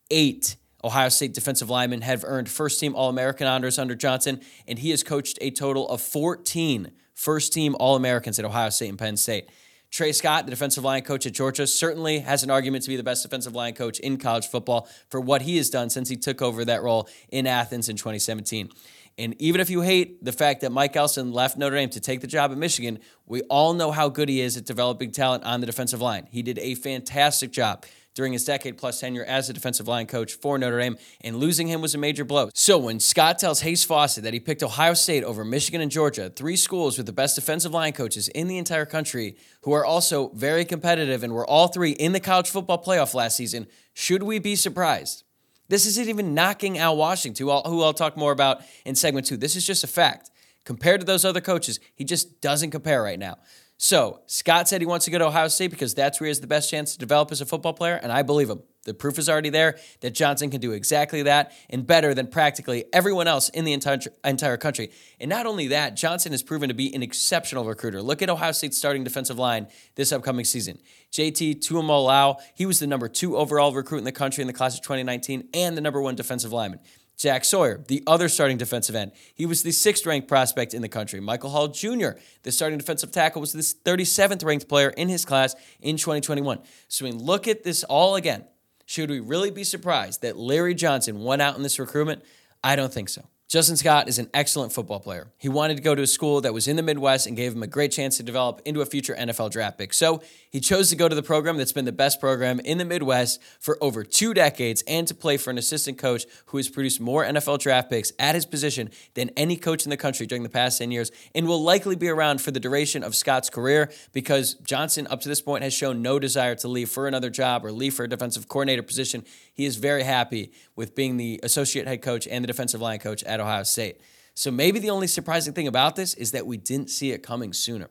Eight 0.09 0.55
Ohio 0.83 1.09
State 1.09 1.33
defensive 1.33 1.69
linemen 1.69 2.01
have 2.01 2.23
earned 2.25 2.49
first 2.49 2.79
team 2.79 2.95
All 2.95 3.09
American 3.09 3.47
honors 3.47 3.77
under 3.77 3.95
Johnson, 3.95 4.41
and 4.67 4.79
he 4.79 4.91
has 4.91 5.03
coached 5.03 5.37
a 5.41 5.51
total 5.51 5.87
of 5.89 6.01
14 6.01 6.91
first 7.13 7.51
team 7.51 7.75
All 7.79 7.95
Americans 7.95 8.39
at 8.39 8.45
Ohio 8.45 8.69
State 8.69 8.89
and 8.89 8.99
Penn 8.99 9.17
State. 9.17 9.49
Tray 9.91 10.11
Scott, 10.11 10.45
the 10.45 10.51
defensive 10.51 10.83
line 10.83 11.01
coach 11.01 11.25
at 11.25 11.33
Georgia, 11.33 11.65
certainly 11.65 12.19
has 12.19 12.43
an 12.43 12.51
argument 12.51 12.83
to 12.83 12.89
be 12.89 12.95
the 12.95 13.03
best 13.03 13.23
defensive 13.23 13.55
line 13.55 13.73
coach 13.73 13.99
in 13.99 14.17
college 14.17 14.47
football 14.47 14.87
for 15.09 15.19
what 15.19 15.41
he 15.41 15.57
has 15.57 15.69
done 15.69 15.89
since 15.89 16.09
he 16.09 16.15
took 16.15 16.41
over 16.41 16.63
that 16.63 16.83
role 16.83 17.09
in 17.29 17.47
Athens 17.47 17.89
in 17.89 17.95
2017. 17.95 18.69
And 19.17 19.35
even 19.41 19.59
if 19.59 19.69
you 19.69 19.81
hate 19.81 20.23
the 20.23 20.31
fact 20.31 20.61
that 20.61 20.71
Mike 20.71 20.95
Elston 20.95 21.33
left 21.33 21.57
Notre 21.57 21.75
Dame 21.75 21.89
to 21.89 21.99
take 21.99 22.21
the 22.21 22.27
job 22.27 22.51
at 22.51 22.57
Michigan, 22.57 22.99
we 23.25 23.41
all 23.43 23.73
know 23.73 23.91
how 23.91 24.07
good 24.07 24.29
he 24.29 24.39
is 24.39 24.55
at 24.55 24.65
developing 24.65 25.11
talent 25.11 25.43
on 25.43 25.59
the 25.59 25.65
defensive 25.65 26.01
line. 26.01 26.27
He 26.31 26.41
did 26.43 26.59
a 26.59 26.75
fantastic 26.75 27.51
job 27.51 27.83
during 28.19 28.33
his 28.33 28.43
decade 28.43 28.77
plus 28.77 28.99
tenure 28.99 29.23
as 29.23 29.49
a 29.49 29.53
defensive 29.53 29.87
line 29.87 30.05
coach 30.05 30.33
for 30.33 30.57
Notre 30.57 30.77
Dame, 30.77 30.97
and 31.21 31.37
losing 31.37 31.69
him 31.69 31.79
was 31.79 31.95
a 31.95 31.97
major 31.97 32.25
blow. 32.25 32.49
So 32.53 32.77
when 32.77 32.99
Scott 32.99 33.39
tells 33.39 33.61
Hayes 33.61 33.85
Fawcett 33.85 34.25
that 34.25 34.33
he 34.33 34.41
picked 34.41 34.61
Ohio 34.61 34.93
State 34.93 35.23
over 35.23 35.45
Michigan 35.45 35.79
and 35.79 35.89
Georgia, 35.89 36.29
three 36.29 36.57
schools 36.57 36.97
with 36.97 37.05
the 37.05 37.13
best 37.13 37.35
defensive 37.35 37.73
line 37.73 37.93
coaches 37.93 38.27
in 38.27 38.49
the 38.49 38.57
entire 38.57 38.85
country, 38.85 39.37
who 39.61 39.71
are 39.71 39.85
also 39.85 40.31
very 40.33 40.65
competitive 40.65 41.23
and 41.23 41.31
were 41.31 41.47
all 41.47 41.69
three 41.69 41.91
in 41.91 42.11
the 42.11 42.19
college 42.19 42.49
football 42.49 42.83
playoff 42.83 43.13
last 43.13 43.37
season, 43.37 43.67
should 43.93 44.23
we 44.23 44.37
be 44.37 44.57
surprised? 44.57 45.23
This 45.69 45.85
isn't 45.85 46.09
even 46.09 46.33
knocking 46.33 46.77
Al 46.77 46.97
Washington, 46.97 47.45
who 47.45 47.51
I'll, 47.51 47.63
who 47.63 47.83
I'll 47.83 47.93
talk 47.93 48.17
more 48.17 48.33
about 48.33 48.63
in 48.83 48.95
segment 48.95 49.27
two. 49.27 49.37
This 49.37 49.55
is 49.55 49.65
just 49.65 49.85
a 49.85 49.87
fact. 49.87 50.29
Compared 50.65 50.99
to 50.99 51.05
those 51.05 51.23
other 51.23 51.39
coaches, 51.39 51.79
he 51.95 52.03
just 52.03 52.41
doesn't 52.41 52.71
compare 52.71 53.01
right 53.01 53.17
now. 53.17 53.37
So, 53.81 54.19
Scott 54.25 54.67
said 54.67 54.81
he 54.81 54.85
wants 54.85 55.05
to 55.05 55.11
go 55.11 55.19
to 55.19 55.27
Ohio 55.27 55.47
State 55.47 55.71
because 55.71 55.93
that's 55.93 56.19
where 56.19 56.25
he 56.25 56.31
has 56.31 56.41
the 56.41 56.47
best 56.47 56.69
chance 56.69 56.91
to 56.91 56.99
develop 56.99 57.31
as 57.31 57.39
a 57.39 57.45
football 57.45 57.71
player, 57.71 57.95
and 57.95 58.11
I 58.11 58.23
believe 58.23 58.49
him. 58.49 58.61
The 58.83 58.93
proof 58.93 59.17
is 59.17 59.29
already 59.29 59.49
there 59.49 59.77
that 60.01 60.11
Johnson 60.11 60.49
can 60.49 60.59
do 60.59 60.73
exactly 60.73 61.23
that 61.23 61.53
and 61.69 61.87
better 61.87 62.13
than 62.13 62.27
practically 62.27 62.83
everyone 62.91 63.27
else 63.29 63.47
in 63.47 63.63
the 63.63 63.71
entire, 63.71 63.99
entire 64.25 64.57
country. 64.57 64.91
And 65.21 65.29
not 65.29 65.45
only 65.45 65.67
that, 65.67 65.95
Johnson 65.95 66.33
has 66.33 66.43
proven 66.43 66.67
to 66.67 66.75
be 66.75 66.93
an 66.93 67.01
exceptional 67.01 67.63
recruiter. 67.63 68.01
Look 68.01 68.21
at 68.21 68.29
Ohio 68.29 68.51
State's 68.51 68.77
starting 68.77 69.05
defensive 69.05 69.39
line 69.39 69.67
this 69.95 70.11
upcoming 70.11 70.43
season. 70.43 70.79
JT 71.13 71.65
Tuimoloau, 71.65 72.41
he 72.55 72.65
was 72.65 72.79
the 72.79 72.87
number 72.87 73.07
two 73.07 73.37
overall 73.37 73.73
recruit 73.73 73.99
in 73.99 74.03
the 74.03 74.11
country 74.11 74.41
in 74.41 74.47
the 74.47 74.53
class 74.53 74.75
of 74.75 74.81
2019 74.81 75.47
and 75.53 75.77
the 75.77 75.81
number 75.81 76.01
one 76.01 76.15
defensive 76.15 76.51
lineman. 76.51 76.81
Jack 77.19 77.43
Sawyer, 77.43 77.83
the 77.87 78.01
other 78.07 78.29
starting 78.29 78.55
defensive 78.55 78.95
end. 78.95 79.11
He 79.35 79.45
was 79.45 79.61
the 79.61 79.73
sixth 79.73 80.05
ranked 80.05 80.29
prospect 80.29 80.73
in 80.73 80.81
the 80.81 80.87
country. 80.87 81.19
Michael 81.19 81.49
Hall 81.49 81.67
Jr., 81.67 82.11
the 82.43 82.51
starting 82.51 82.79
defensive 82.79 83.11
tackle, 83.11 83.41
was 83.41 83.51
the 83.51 83.59
37th 83.59 84.43
ranked 84.45 84.69
player 84.69 84.89
in 84.91 85.09
his 85.09 85.25
class 85.25 85.53
in 85.81 85.97
2021. 85.97 86.59
So, 86.87 87.03
we 87.03 87.11
look 87.11 87.45
at 87.49 87.65
this 87.65 87.83
all 87.83 88.15
again. 88.15 88.45
Should 88.85 89.09
we 89.09 89.19
really 89.19 89.51
be 89.51 89.65
surprised 89.65 90.21
that 90.21 90.37
Larry 90.37 90.73
Johnson 90.73 91.19
won 91.19 91.41
out 91.41 91.57
in 91.57 91.61
this 91.61 91.77
recruitment? 91.77 92.23
I 92.63 92.77
don't 92.77 92.91
think 92.91 93.09
so. 93.09 93.25
Justin 93.49 93.75
Scott 93.77 94.07
is 94.07 94.19
an 94.19 94.29
excellent 94.31 94.71
football 94.71 94.99
player. 94.99 95.31
He 95.39 95.49
wanted 95.49 95.75
to 95.75 95.81
go 95.81 95.95
to 95.95 96.03
a 96.03 96.07
school 96.07 96.39
that 96.41 96.53
was 96.53 96.67
in 96.67 96.75
the 96.75 96.83
Midwest 96.83 97.25
and 97.25 97.35
gave 97.35 97.51
him 97.51 97.63
a 97.63 97.67
great 97.67 97.91
chance 97.91 98.17
to 98.17 98.23
develop 98.23 98.61
into 98.63 98.81
a 98.81 98.85
future 98.85 99.15
NFL 99.15 99.49
draft 99.49 99.79
pick. 99.79 99.91
So 99.91 100.21
he 100.51 100.59
chose 100.59 100.91
to 100.91 100.95
go 100.95 101.09
to 101.09 101.15
the 101.15 101.23
program 101.23 101.57
that's 101.57 101.71
been 101.71 101.85
the 101.85 101.91
best 101.91 102.19
program 102.19 102.59
in 102.59 102.77
the 102.77 102.85
Midwest 102.85 103.41
for 103.59 103.75
over 103.81 104.03
two 104.03 104.35
decades 104.35 104.83
and 104.87 105.07
to 105.07 105.15
play 105.15 105.35
for 105.35 105.49
an 105.49 105.57
assistant 105.57 105.97
coach 105.97 106.25
who 106.45 106.57
has 106.57 106.69
produced 106.69 107.01
more 107.01 107.25
NFL 107.25 107.57
draft 107.57 107.89
picks 107.89 108.13
at 108.19 108.35
his 108.35 108.45
position 108.45 108.91
than 109.15 109.31
any 109.35 109.57
coach 109.57 109.83
in 109.83 109.89
the 109.89 109.97
country 109.97 110.27
during 110.27 110.43
the 110.43 110.49
past 110.49 110.77
10 110.77 110.91
years 110.91 111.11
and 111.33 111.47
will 111.47 111.63
likely 111.63 111.95
be 111.95 112.07
around 112.07 112.41
for 112.41 112.51
the 112.51 112.59
duration 112.59 113.03
of 113.03 113.15
Scott's 113.15 113.49
career 113.49 113.91
because 114.13 114.53
Johnson, 114.63 115.07
up 115.09 115.21
to 115.21 115.27
this 115.27 115.41
point, 115.41 115.63
has 115.63 115.73
shown 115.73 116.03
no 116.03 116.19
desire 116.19 116.53
to 116.53 116.67
leave 116.67 116.91
for 116.91 117.07
another 117.07 117.31
job 117.31 117.65
or 117.65 117.71
leave 117.71 117.95
for 117.95 118.03
a 118.03 118.07
defensive 118.07 118.47
coordinator 118.47 118.83
position. 118.83 119.25
He 119.51 119.65
is 119.65 119.77
very 119.77 120.03
happy 120.03 120.51
with 120.79 120.95
being 120.95 121.17
the 121.17 121.41
associate 121.43 121.85
head 121.87 122.01
coach 122.01 122.25
and 122.25 122.41
the 122.41 122.47
defensive 122.47 122.79
line 122.79 122.99
coach 122.99 123.21
at 123.25 123.41
Ohio 123.41 123.63
State. 123.63 123.99
So 124.33 124.49
maybe 124.49 124.79
the 124.79 124.91
only 124.91 125.07
surprising 125.07 125.53
thing 125.53 125.67
about 125.67 125.97
this 125.97 126.13
is 126.13 126.31
that 126.31 126.47
we 126.47 126.55
didn't 126.55 126.89
see 126.89 127.11
it 127.11 127.21
coming 127.21 127.51
sooner. 127.51 127.89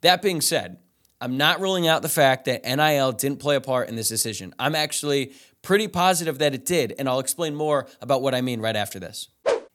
That 0.00 0.22
being 0.22 0.40
said, 0.40 0.78
I'm 1.20 1.36
not 1.36 1.60
ruling 1.60 1.86
out 1.86 2.00
the 2.00 2.08
fact 2.08 2.46
that 2.46 2.64
NIL 2.64 3.12
didn't 3.12 3.40
play 3.40 3.56
a 3.56 3.60
part 3.60 3.90
in 3.90 3.94
this 3.94 4.08
decision. 4.08 4.54
I'm 4.58 4.74
actually 4.74 5.34
pretty 5.60 5.86
positive 5.86 6.38
that 6.38 6.54
it 6.54 6.64
did, 6.64 6.94
and 6.98 7.10
I'll 7.10 7.18
explain 7.18 7.54
more 7.54 7.86
about 8.00 8.22
what 8.22 8.34
I 8.34 8.40
mean 8.40 8.62
right 8.62 8.74
after 8.74 8.98
this. 8.98 9.28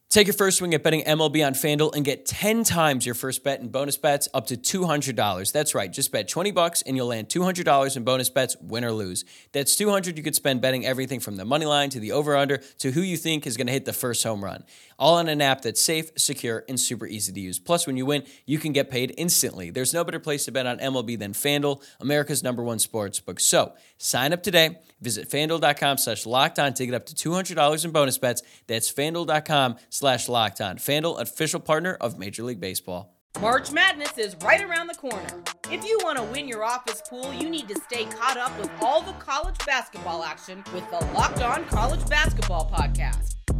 Take 0.10 0.28
your 0.28 0.34
first 0.34 0.60
swing 0.60 0.74
at 0.74 0.82
betting 0.82 1.04
MLB 1.04 1.46
on 1.46 1.54
FanDuel 1.54 1.94
and 1.94 2.06
get 2.06 2.26
10 2.26 2.64
times 2.64 3.06
your 3.06 3.16
first 3.16 3.44
bet 3.44 3.60
in 3.60 3.68
bonus 3.68 3.98
bets 3.98 4.30
up 4.34 4.48
to 4.48 4.56
$200. 4.56 5.52
That's 5.52 5.76
right, 5.76 5.92
just 5.92 6.12
bet 6.12 6.30
20 6.30 6.52
bucks 6.52 6.82
and 6.84 6.96
you'll 6.96 7.08
land 7.08 7.28
$200 7.28 7.98
in 7.98 8.04
bonus 8.04 8.30
bets, 8.30 8.56
win 8.62 8.86
or 8.86 8.92
lose. 8.92 9.26
That's 9.52 9.76
200 9.76 10.18
you 10.18 10.24
could 10.24 10.36
spend 10.36 10.62
betting 10.62 10.86
everything 10.86 11.20
from 11.20 11.36
the 11.36 11.44
money 11.44 11.66
line 11.66 11.90
to 11.90 12.00
the 12.00 12.14
over 12.14 12.38
under 12.38 12.58
to 12.80 12.92
who 12.92 13.02
you 13.02 13.18
think 13.18 13.46
is 13.46 13.58
going 13.58 13.68
to 13.68 13.74
hit 13.74 13.84
the 13.84 13.94
first 13.94 14.24
home 14.24 14.44
run. 14.44 14.64
All 14.98 15.16
on 15.16 15.28
an 15.28 15.42
app 15.42 15.64
that's 15.64 15.82
safe, 15.82 16.12
secure, 16.16 16.64
and 16.70 16.80
super 16.80 17.06
easy 17.06 17.34
to 17.34 17.40
use. 17.40 17.60
Plus, 17.60 17.86
when 17.86 17.98
you 17.98 18.06
win, 18.06 18.24
you 18.46 18.60
can 18.60 18.72
get 18.72 18.90
paid 18.90 19.14
instantly. 19.18 19.70
There's 19.70 19.94
no 19.94 20.06
better 20.06 20.20
place 20.20 20.46
to 20.46 20.54
bet 20.54 20.66
on 20.66 20.78
MLB 20.78 21.20
than 21.20 21.34
FanDuel, 21.34 21.84
America's 22.00 22.44
number 22.44 22.64
one 22.64 22.80
sports 22.80 23.20
book. 23.20 23.42
So, 23.42 23.74
sign 23.98 24.32
up 24.32 24.42
today. 24.42 24.80
Visit 25.02 25.30
fanduel.com 25.30 25.98
slash 25.98 26.26
locked 26.26 26.58
on 26.60 26.74
to 26.76 26.86
get 26.86 26.96
up 26.96 27.06
to 27.08 27.16
$200 27.16 27.84
in 27.84 27.92
bonus 27.92 28.18
bets. 28.18 28.42
That's 28.68 28.90
fanduel.com 28.92 29.76
slash 30.06 30.30
locked 30.30 30.62
on. 30.62 30.78
FanDuel, 30.78 31.20
official 31.20 31.60
partner 31.60 31.98
of 32.00 32.20
Major 32.20 32.44
League 32.44 32.60
Baseball. 32.60 33.18
March 33.42 33.72
Madness 33.72 34.20
is 34.20 34.36
right 34.44 34.64
around 34.64 34.86
the 34.86 34.94
corner. 34.94 35.26
If 35.72 35.84
you 35.84 36.00
want 36.04 36.20
to 36.20 36.24
win 36.26 36.48
your 36.48 36.64
office 36.64 37.02
pool, 37.10 37.34
you 37.34 37.50
need 37.50 37.68
to 37.70 37.76
stay 37.90 38.06
caught 38.06 38.38
up 38.38 38.56
with 38.60 38.70
all 38.82 39.02
the 39.02 39.14
college 39.14 39.58
basketball 39.66 40.24
action 40.24 40.64
with 40.76 40.88
the 40.92 41.04
Locked 41.16 41.42
On 41.42 41.66
College 41.66 42.08
Basketball 42.08 42.70
Podcast. 42.72 43.34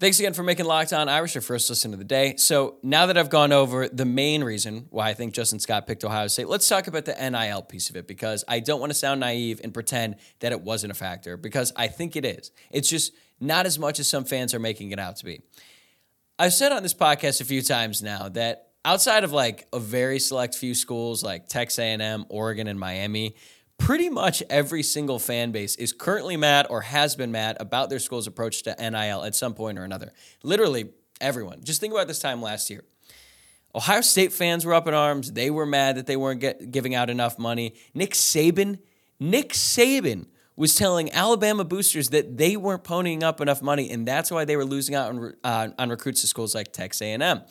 Thanks 0.00 0.20
again 0.20 0.32
for 0.32 0.44
making 0.44 0.66
Locked 0.66 0.92
On 0.92 1.08
Irish 1.08 1.34
your 1.34 1.42
first 1.42 1.68
listen 1.68 1.92
of 1.92 1.98
the 1.98 2.04
day. 2.04 2.36
So 2.36 2.76
now 2.84 3.06
that 3.06 3.18
I've 3.18 3.30
gone 3.30 3.52
over 3.52 3.88
the 3.88 4.04
main 4.04 4.44
reason 4.44 4.86
why 4.90 5.08
I 5.08 5.14
think 5.14 5.34
Justin 5.34 5.58
Scott 5.58 5.88
picked 5.88 6.04
Ohio 6.04 6.28
State, 6.28 6.46
let's 6.46 6.68
talk 6.68 6.86
about 6.86 7.04
the 7.04 7.14
NIL 7.14 7.62
piece 7.62 7.90
of 7.90 7.96
it 7.96 8.06
because 8.06 8.44
I 8.46 8.60
don't 8.60 8.78
want 8.78 8.90
to 8.90 8.94
sound 8.94 9.18
naive 9.18 9.60
and 9.64 9.74
pretend 9.74 10.14
that 10.38 10.52
it 10.52 10.60
wasn't 10.60 10.92
a 10.92 10.94
factor 10.94 11.36
because 11.36 11.72
I 11.74 11.88
think 11.88 12.14
it 12.14 12.24
is. 12.24 12.52
It's 12.70 12.88
just 12.88 13.12
not 13.40 13.66
as 13.66 13.76
much 13.76 13.98
as 13.98 14.06
some 14.06 14.24
fans 14.24 14.54
are 14.54 14.60
making 14.60 14.92
it 14.92 15.00
out 15.00 15.16
to 15.16 15.24
be. 15.24 15.40
I've 16.38 16.52
said 16.52 16.70
on 16.70 16.84
this 16.84 16.94
podcast 16.94 17.40
a 17.40 17.44
few 17.44 17.60
times 17.60 18.00
now 18.00 18.28
that 18.28 18.68
outside 18.84 19.24
of 19.24 19.32
like 19.32 19.66
a 19.72 19.80
very 19.80 20.20
select 20.20 20.54
few 20.54 20.76
schools 20.76 21.24
like 21.24 21.48
Texas 21.48 21.80
A&M, 21.80 22.24
Oregon, 22.28 22.68
and 22.68 22.78
Miami, 22.78 23.34
pretty 23.78 24.08
much 24.10 24.42
every 24.50 24.82
single 24.82 25.18
fan 25.18 25.50
base 25.50 25.74
is 25.76 25.92
currently 25.92 26.36
mad 26.36 26.66
or 26.68 26.82
has 26.82 27.16
been 27.16 27.32
mad 27.32 27.56
about 27.60 27.88
their 27.88 27.98
school's 27.98 28.26
approach 28.26 28.62
to 28.64 28.76
NIL 28.78 29.24
at 29.24 29.34
some 29.34 29.54
point 29.54 29.78
or 29.78 29.84
another. 29.84 30.12
Literally 30.42 30.90
everyone. 31.20 31.62
Just 31.64 31.80
think 31.80 31.92
about 31.92 32.08
this 32.08 32.18
time 32.18 32.42
last 32.42 32.68
year. 32.70 32.84
Ohio 33.74 34.00
State 34.00 34.32
fans 34.32 34.64
were 34.64 34.74
up 34.74 34.88
in 34.88 34.94
arms. 34.94 35.32
They 35.32 35.50
were 35.50 35.66
mad 35.66 35.96
that 35.96 36.06
they 36.06 36.16
weren't 36.16 36.40
get, 36.40 36.70
giving 36.70 36.94
out 36.94 37.10
enough 37.10 37.38
money. 37.38 37.74
Nick 37.94 38.12
Saban, 38.12 38.78
Nick 39.20 39.52
Saban 39.52 40.26
was 40.56 40.74
telling 40.74 41.12
Alabama 41.12 41.64
boosters 41.64 42.08
that 42.10 42.36
they 42.36 42.56
weren't 42.56 42.82
ponying 42.82 43.22
up 43.22 43.40
enough 43.40 43.62
money, 43.62 43.90
and 43.90 44.08
that's 44.08 44.30
why 44.30 44.44
they 44.44 44.56
were 44.56 44.64
losing 44.64 44.94
out 44.94 45.10
on, 45.10 45.34
uh, 45.44 45.68
on 45.78 45.90
recruits 45.90 46.22
to 46.22 46.26
schools 46.26 46.54
like 46.54 46.72
Texas 46.72 47.02
A&M. 47.02 47.42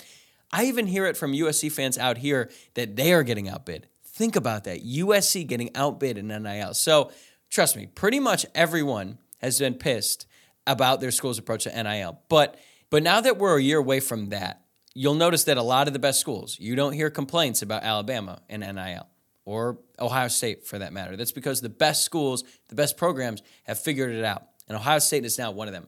I 0.51 0.65
even 0.65 0.87
hear 0.87 1.05
it 1.05 1.15
from 1.15 1.33
USC 1.33 1.71
fans 1.71 1.97
out 1.97 2.17
here 2.17 2.49
that 2.73 2.95
they 2.95 3.13
are 3.13 3.23
getting 3.23 3.47
outbid. 3.47 3.87
Think 4.17 4.35
about 4.35 4.63
that. 4.63 4.83
USC 4.83 5.45
getting 5.45 5.69
outbid 5.75 6.17
in 6.17 6.29
NIL. 6.29 6.73
So 6.73 7.11
trust 7.51 7.77
me, 7.77 7.85
pretty 7.85 8.19
much 8.19 8.47
everyone 8.55 9.19
has 9.43 9.59
been 9.59 9.75
pissed 9.75 10.25
about 10.65 11.01
their 11.01 11.11
school's 11.11 11.37
approach 11.37 11.65
to 11.65 11.83
NIL. 11.83 12.19
But 12.27 12.57
but 12.89 13.03
now 13.03 13.21
that 13.21 13.37
we're 13.37 13.59
a 13.59 13.61
year 13.61 13.77
away 13.77 13.99
from 13.99 14.29
that, 14.29 14.63
you'll 14.95 15.13
notice 15.13 15.43
that 15.43 15.57
a 15.57 15.61
lot 15.61 15.85
of 15.85 15.93
the 15.93 15.99
best 15.99 16.19
schools, 16.19 16.57
you 16.59 16.75
don't 16.75 16.93
hear 16.93 17.11
complaints 17.11 17.61
about 17.61 17.83
Alabama 17.83 18.41
and 18.49 18.61
NIL 18.61 19.05
or 19.45 19.77
Ohio 19.99 20.29
State 20.29 20.65
for 20.65 20.79
that 20.79 20.93
matter. 20.93 21.15
That's 21.15 21.31
because 21.31 21.61
the 21.61 21.69
best 21.69 22.03
schools, 22.03 22.43
the 22.69 22.75
best 22.75 22.97
programs 22.97 23.43
have 23.65 23.77
figured 23.77 24.15
it 24.15 24.25
out. 24.25 24.47
And 24.67 24.75
Ohio 24.75 24.97
State 24.97 25.25
is 25.25 25.37
now 25.37 25.51
one 25.51 25.67
of 25.67 25.75
them. 25.75 25.87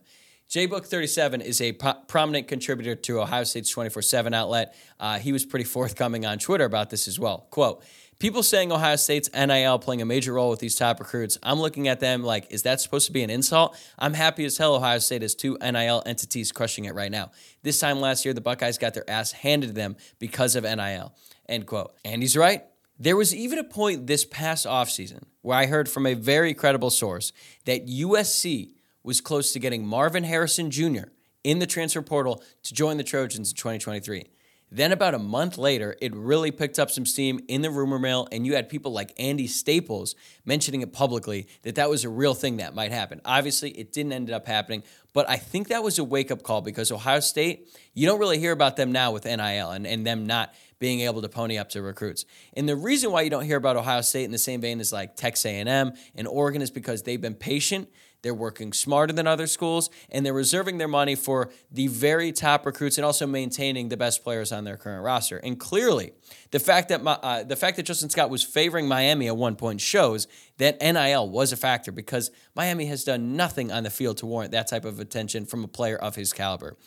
JBook37 0.49 1.41
is 1.41 1.61
a 1.61 1.73
pro- 1.73 1.93
prominent 2.07 2.47
contributor 2.47 2.95
to 2.95 3.21
Ohio 3.21 3.43
State's 3.43 3.69
24 3.69 4.01
7 4.01 4.33
outlet. 4.33 4.75
Uh, 4.99 5.19
he 5.19 5.31
was 5.31 5.45
pretty 5.45 5.65
forthcoming 5.65 6.25
on 6.25 6.37
Twitter 6.37 6.65
about 6.65 6.89
this 6.89 7.07
as 7.07 7.19
well. 7.19 7.47
Quote, 7.51 7.83
people 8.19 8.43
saying 8.43 8.71
Ohio 8.71 8.97
State's 8.97 9.29
NIL 9.33 9.79
playing 9.79 10.01
a 10.01 10.05
major 10.05 10.33
role 10.33 10.49
with 10.49 10.59
these 10.59 10.75
top 10.75 10.99
recruits, 10.99 11.37
I'm 11.41 11.59
looking 11.59 11.87
at 11.87 11.99
them 11.99 12.23
like, 12.23 12.51
is 12.51 12.63
that 12.63 12.81
supposed 12.81 13.07
to 13.07 13.13
be 13.13 13.23
an 13.23 13.29
insult? 13.29 13.77
I'm 13.97 14.13
happy 14.13 14.45
as 14.45 14.57
hell 14.57 14.75
Ohio 14.75 14.99
State 14.99 15.21
has 15.21 15.33
two 15.33 15.57
NIL 15.61 16.03
entities 16.05 16.51
crushing 16.51 16.85
it 16.85 16.93
right 16.93 17.11
now. 17.11 17.31
This 17.63 17.79
time 17.79 17.99
last 17.99 18.25
year, 18.25 18.33
the 18.33 18.41
Buckeyes 18.41 18.77
got 18.77 18.93
their 18.93 19.09
ass 19.09 19.31
handed 19.31 19.67
to 19.67 19.73
them 19.73 19.95
because 20.19 20.55
of 20.55 20.63
NIL. 20.63 21.13
End 21.47 21.65
quote. 21.65 21.95
And 22.05 22.21
he's 22.21 22.37
right. 22.37 22.63
There 22.99 23.15
was 23.15 23.33
even 23.33 23.57
a 23.57 23.63
point 23.63 24.07
this 24.07 24.25
past 24.25 24.65
offseason 24.65 25.23
where 25.41 25.57
I 25.57 25.67
heard 25.67 25.87
from 25.87 26.05
a 26.05 26.13
very 26.13 26.53
credible 26.53 26.89
source 26.89 27.31
that 27.63 27.87
USC 27.87 28.71
was 29.03 29.21
close 29.21 29.53
to 29.53 29.59
getting 29.59 29.87
Marvin 29.87 30.25
Harrison 30.25 30.69
Jr. 30.69 31.05
in 31.45 31.59
the 31.59 31.65
transfer 31.65 32.01
portal 32.01 32.43
to 32.63 32.73
join 32.73 32.97
the 32.97 33.03
Trojans 33.03 33.51
in 33.51 33.55
2023. 33.55 34.27
Then, 34.71 34.91
about 34.91 35.15
a 35.15 35.19
month 35.19 35.57
later, 35.57 35.95
it 35.99 36.13
really 36.15 36.51
picked 36.51 36.77
up 36.77 36.91
some 36.91 37.05
steam 37.05 37.39
in 37.47 37.61
the 37.63 37.71
rumor 37.71 37.97
mill, 37.97 38.27
and 38.31 38.45
you 38.45 38.53
had 38.53 38.69
people 38.69 38.91
like 38.91 39.13
Andy 39.17 39.47
Staples 39.47 40.13
mentioning 40.45 40.81
it 40.81 40.93
publicly 40.93 41.47
that 41.63 41.75
that 41.75 41.89
was 41.89 42.05
a 42.05 42.09
real 42.09 42.35
thing 42.35 42.57
that 42.57 42.75
might 42.75 42.91
happen. 42.91 43.19
Obviously, 43.25 43.71
it 43.71 43.91
didn't 43.91 44.13
end 44.13 44.29
up 44.29 44.45
happening, 44.45 44.83
but 45.13 45.27
I 45.27 45.37
think 45.37 45.69
that 45.69 45.81
was 45.83 45.97
a 45.97 46.03
wake 46.03 46.29
up 46.29 46.43
call 46.43 46.61
because 46.61 46.91
Ohio 46.91 47.19
State, 47.19 47.67
you 47.95 48.05
don't 48.05 48.19
really 48.19 48.37
hear 48.37 48.51
about 48.51 48.75
them 48.75 48.91
now 48.91 49.11
with 49.11 49.25
NIL 49.25 49.71
and, 49.71 49.87
and 49.87 50.05
them 50.05 50.27
not 50.27 50.53
being 50.77 51.01
able 51.01 51.21
to 51.23 51.29
pony 51.29 51.57
up 51.57 51.69
to 51.69 51.81
recruits. 51.81 52.25
And 52.53 52.69
the 52.69 52.75
reason 52.75 53.11
why 53.11 53.21
you 53.21 53.29
don't 53.29 53.45
hear 53.45 53.57
about 53.57 53.75
Ohio 53.75 54.01
State 54.01 54.25
in 54.25 54.31
the 54.31 54.37
same 54.37 54.61
vein 54.61 54.79
as 54.79 54.93
like 54.93 55.15
Texas 55.15 55.45
A&M 55.45 55.93
and 56.15 56.27
Oregon 56.27 56.61
is 56.61 56.71
because 56.71 57.03
they've 57.03 57.19
been 57.19 57.35
patient 57.35 57.89
they're 58.21 58.33
working 58.33 58.73
smarter 58.73 59.13
than 59.13 59.27
other 59.27 59.47
schools, 59.47 59.89
and 60.09 60.25
they're 60.25 60.33
reserving 60.33 60.77
their 60.77 60.87
money 60.87 61.15
for 61.15 61.49
the 61.71 61.87
very 61.87 62.31
top 62.31 62.65
recruits 62.65 62.97
and 62.97 63.05
also 63.05 63.25
maintaining 63.25 63.89
the 63.89 63.97
best 63.97 64.23
players 64.23 64.51
on 64.51 64.63
their 64.63 64.77
current 64.77 65.03
roster. 65.03 65.37
And 65.37 65.59
clearly, 65.59 66.11
the 66.51 66.59
fact 66.59 66.89
that 66.89 67.01
uh, 67.05 67.43
the 67.43 67.55
fact 67.55 67.77
that 67.77 67.83
Justin 67.83 68.09
Scott 68.09 68.29
was 68.29 68.43
favoring 68.43 68.87
Miami 68.87 69.27
at 69.27 69.37
one 69.37 69.55
point 69.55 69.81
shows 69.81 70.27
that 70.57 70.81
NIL 70.81 71.29
was 71.29 71.51
a 71.51 71.57
factor 71.57 71.91
because 71.91 72.31
Miami 72.55 72.85
has 72.87 73.03
done 73.03 73.35
nothing 73.37 73.71
on 73.71 73.83
the 73.83 73.89
field 73.89 74.17
to 74.17 74.25
warrant 74.25 74.51
that 74.51 74.67
type 74.67 74.85
of 74.85 74.99
attention 74.99 75.45
from 75.45 75.63
a 75.63 75.67
player 75.67 75.97
of 75.97 76.15
his 76.15 76.33
caliber. 76.33 76.77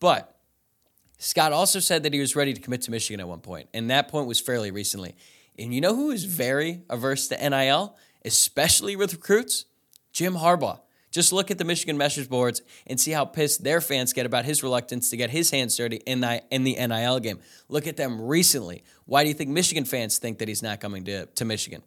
But 0.00 0.36
Scott 1.18 1.52
also 1.52 1.78
said 1.78 2.02
that 2.02 2.12
he 2.12 2.18
was 2.18 2.34
ready 2.34 2.52
to 2.52 2.60
commit 2.60 2.82
to 2.82 2.90
Michigan 2.90 3.20
at 3.20 3.28
one 3.28 3.40
point, 3.40 3.68
and 3.72 3.88
that 3.90 4.08
point 4.08 4.26
was 4.26 4.40
fairly 4.40 4.72
recently. 4.72 5.14
And 5.56 5.72
you 5.72 5.80
know 5.80 5.94
who 5.94 6.10
is 6.10 6.24
very 6.24 6.82
averse 6.90 7.28
to 7.28 7.48
NIL, 7.48 7.96
especially 8.24 8.96
with 8.96 9.12
recruits? 9.12 9.66
Jim 10.12 10.34
Harbaugh. 10.34 10.80
Just 11.10 11.30
look 11.30 11.50
at 11.50 11.58
the 11.58 11.64
Michigan 11.64 11.98
message 11.98 12.28
boards 12.28 12.62
and 12.86 12.98
see 12.98 13.10
how 13.10 13.26
pissed 13.26 13.62
their 13.62 13.82
fans 13.82 14.14
get 14.14 14.24
about 14.24 14.46
his 14.46 14.62
reluctance 14.62 15.10
to 15.10 15.16
get 15.18 15.28
his 15.28 15.50
hands 15.50 15.76
dirty 15.76 15.96
in 16.06 16.20
the, 16.20 16.42
in 16.50 16.64
the 16.64 16.74
NIL 16.74 17.20
game. 17.20 17.38
Look 17.68 17.86
at 17.86 17.98
them 17.98 18.20
recently. 18.20 18.82
Why 19.04 19.22
do 19.22 19.28
you 19.28 19.34
think 19.34 19.50
Michigan 19.50 19.84
fans 19.84 20.16
think 20.16 20.38
that 20.38 20.48
he's 20.48 20.62
not 20.62 20.80
coming 20.80 21.04
to, 21.04 21.26
to 21.26 21.44
Michigan? 21.44 21.82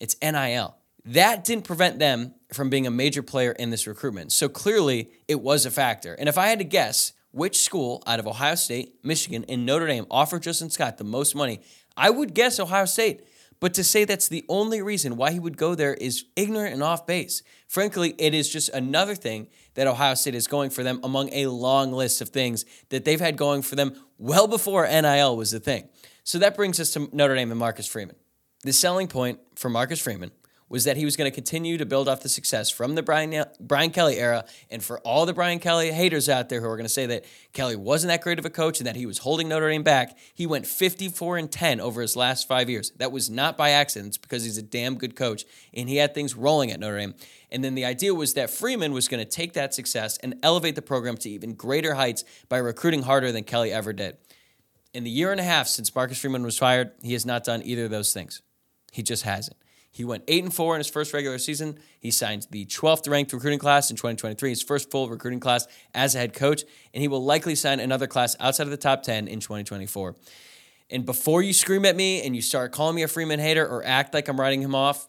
It's 0.00 0.16
NIL. 0.22 0.74
That 1.04 1.44
didn't 1.44 1.64
prevent 1.64 1.98
them 1.98 2.34
from 2.52 2.70
being 2.70 2.86
a 2.86 2.90
major 2.90 3.22
player 3.22 3.52
in 3.52 3.68
this 3.68 3.86
recruitment. 3.86 4.32
So 4.32 4.48
clearly, 4.48 5.10
it 5.28 5.40
was 5.40 5.66
a 5.66 5.70
factor. 5.70 6.14
And 6.14 6.28
if 6.28 6.38
I 6.38 6.48
had 6.48 6.58
to 6.58 6.64
guess 6.64 7.12
which 7.32 7.60
school 7.60 8.02
out 8.06 8.18
of 8.18 8.26
Ohio 8.26 8.54
State, 8.54 8.94
Michigan, 9.04 9.44
and 9.48 9.66
Notre 9.66 9.86
Dame 9.86 10.06
offered 10.10 10.42
Justin 10.42 10.70
Scott 10.70 10.96
the 10.96 11.04
most 11.04 11.34
money, 11.34 11.60
I 11.96 12.08
would 12.08 12.34
guess 12.34 12.58
Ohio 12.58 12.86
State. 12.86 13.24
But 13.60 13.74
to 13.74 13.84
say 13.84 14.04
that's 14.04 14.28
the 14.28 14.44
only 14.48 14.80
reason 14.80 15.16
why 15.16 15.32
he 15.32 15.38
would 15.38 15.58
go 15.58 15.74
there 15.74 15.94
is 15.94 16.24
ignorant 16.34 16.72
and 16.72 16.82
off 16.82 17.06
base. 17.06 17.42
Frankly, 17.68 18.14
it 18.18 18.32
is 18.32 18.48
just 18.48 18.70
another 18.70 19.14
thing 19.14 19.48
that 19.74 19.86
Ohio 19.86 20.14
State 20.14 20.34
is 20.34 20.46
going 20.46 20.70
for 20.70 20.82
them 20.82 20.98
among 21.04 21.28
a 21.32 21.46
long 21.46 21.92
list 21.92 22.22
of 22.22 22.30
things 22.30 22.64
that 22.88 23.04
they've 23.04 23.20
had 23.20 23.36
going 23.36 23.60
for 23.60 23.76
them 23.76 23.94
well 24.18 24.48
before 24.48 24.86
NIL 24.86 25.36
was 25.36 25.52
a 25.52 25.60
thing. 25.60 25.88
So 26.24 26.38
that 26.38 26.56
brings 26.56 26.80
us 26.80 26.90
to 26.92 27.08
Notre 27.12 27.34
Dame 27.34 27.50
and 27.50 27.60
Marcus 27.60 27.86
Freeman. 27.86 28.16
The 28.62 28.72
selling 28.72 29.08
point 29.08 29.40
for 29.56 29.68
Marcus 29.68 30.00
Freeman 30.00 30.30
was 30.70 30.84
that 30.84 30.96
he 30.96 31.04
was 31.04 31.16
going 31.16 31.30
to 31.30 31.34
continue 31.34 31.76
to 31.76 31.84
build 31.84 32.08
off 32.08 32.22
the 32.22 32.28
success 32.28 32.70
from 32.70 32.94
the 32.94 33.02
Brian, 33.02 33.44
Brian 33.58 33.90
Kelly 33.90 34.18
era. 34.18 34.44
And 34.70 34.82
for 34.82 35.00
all 35.00 35.26
the 35.26 35.34
Brian 35.34 35.58
Kelly 35.58 35.90
haters 35.90 36.28
out 36.28 36.48
there 36.48 36.60
who 36.60 36.68
are 36.68 36.76
going 36.76 36.84
to 36.84 36.88
say 36.88 37.06
that 37.06 37.24
Kelly 37.52 37.74
wasn't 37.74 38.10
that 38.10 38.22
great 38.22 38.38
of 38.38 38.46
a 38.46 38.50
coach 38.50 38.78
and 38.78 38.86
that 38.86 38.94
he 38.94 39.04
was 39.04 39.18
holding 39.18 39.48
Notre 39.48 39.68
Dame 39.68 39.82
back, 39.82 40.16
he 40.32 40.46
went 40.46 40.66
54 40.66 41.38
and 41.38 41.50
10 41.50 41.80
over 41.80 42.00
his 42.00 42.14
last 42.16 42.46
five 42.46 42.70
years. 42.70 42.92
That 42.98 43.10
was 43.10 43.28
not 43.28 43.58
by 43.58 43.70
accident. 43.70 44.10
It's 44.10 44.18
because 44.18 44.44
he's 44.44 44.58
a 44.58 44.62
damn 44.62 44.94
good 44.94 45.16
coach 45.16 45.44
and 45.74 45.88
he 45.88 45.96
had 45.96 46.14
things 46.14 46.36
rolling 46.36 46.70
at 46.70 46.78
Notre 46.78 46.98
Dame. 46.98 47.14
And 47.50 47.64
then 47.64 47.74
the 47.74 47.84
idea 47.84 48.14
was 48.14 48.34
that 48.34 48.48
Freeman 48.48 48.92
was 48.92 49.08
going 49.08 49.22
to 49.22 49.28
take 49.28 49.54
that 49.54 49.74
success 49.74 50.18
and 50.18 50.36
elevate 50.40 50.76
the 50.76 50.82
program 50.82 51.16
to 51.18 51.28
even 51.28 51.54
greater 51.54 51.94
heights 51.94 52.22
by 52.48 52.58
recruiting 52.58 53.02
harder 53.02 53.32
than 53.32 53.42
Kelly 53.42 53.72
ever 53.72 53.92
did. 53.92 54.18
In 54.94 55.02
the 55.02 55.10
year 55.10 55.32
and 55.32 55.40
a 55.40 55.44
half 55.44 55.66
since 55.66 55.92
Marcus 55.92 56.20
Freeman 56.20 56.44
was 56.44 56.58
fired, 56.58 56.92
he 57.02 57.12
has 57.14 57.26
not 57.26 57.42
done 57.42 57.62
either 57.64 57.86
of 57.86 57.90
those 57.90 58.12
things. 58.12 58.40
He 58.92 59.02
just 59.02 59.24
hasn't. 59.24 59.56
He 60.00 60.04
went 60.06 60.24
8 60.28 60.44
and 60.44 60.54
4 60.54 60.76
in 60.76 60.80
his 60.80 60.88
first 60.88 61.12
regular 61.12 61.36
season. 61.36 61.78
He 61.98 62.10
signed 62.10 62.46
the 62.50 62.64
12th 62.64 63.06
ranked 63.06 63.34
recruiting 63.34 63.58
class 63.58 63.90
in 63.90 63.98
2023, 63.98 64.48
his 64.48 64.62
first 64.62 64.90
full 64.90 65.10
recruiting 65.10 65.40
class 65.40 65.68
as 65.94 66.14
a 66.14 66.18
head 66.18 66.32
coach, 66.32 66.64
and 66.94 67.02
he 67.02 67.08
will 67.08 67.22
likely 67.22 67.54
sign 67.54 67.80
another 67.80 68.06
class 68.06 68.34
outside 68.40 68.62
of 68.62 68.70
the 68.70 68.78
top 68.78 69.02
10 69.02 69.28
in 69.28 69.40
2024. 69.40 70.16
And 70.88 71.04
before 71.04 71.42
you 71.42 71.52
scream 71.52 71.84
at 71.84 71.96
me 71.96 72.22
and 72.22 72.34
you 72.34 72.40
start 72.40 72.72
calling 72.72 72.96
me 72.96 73.02
a 73.02 73.08
Freeman 73.08 73.40
hater 73.40 73.68
or 73.68 73.84
act 73.84 74.14
like 74.14 74.28
I'm 74.28 74.40
writing 74.40 74.62
him 74.62 74.74
off, 74.74 75.06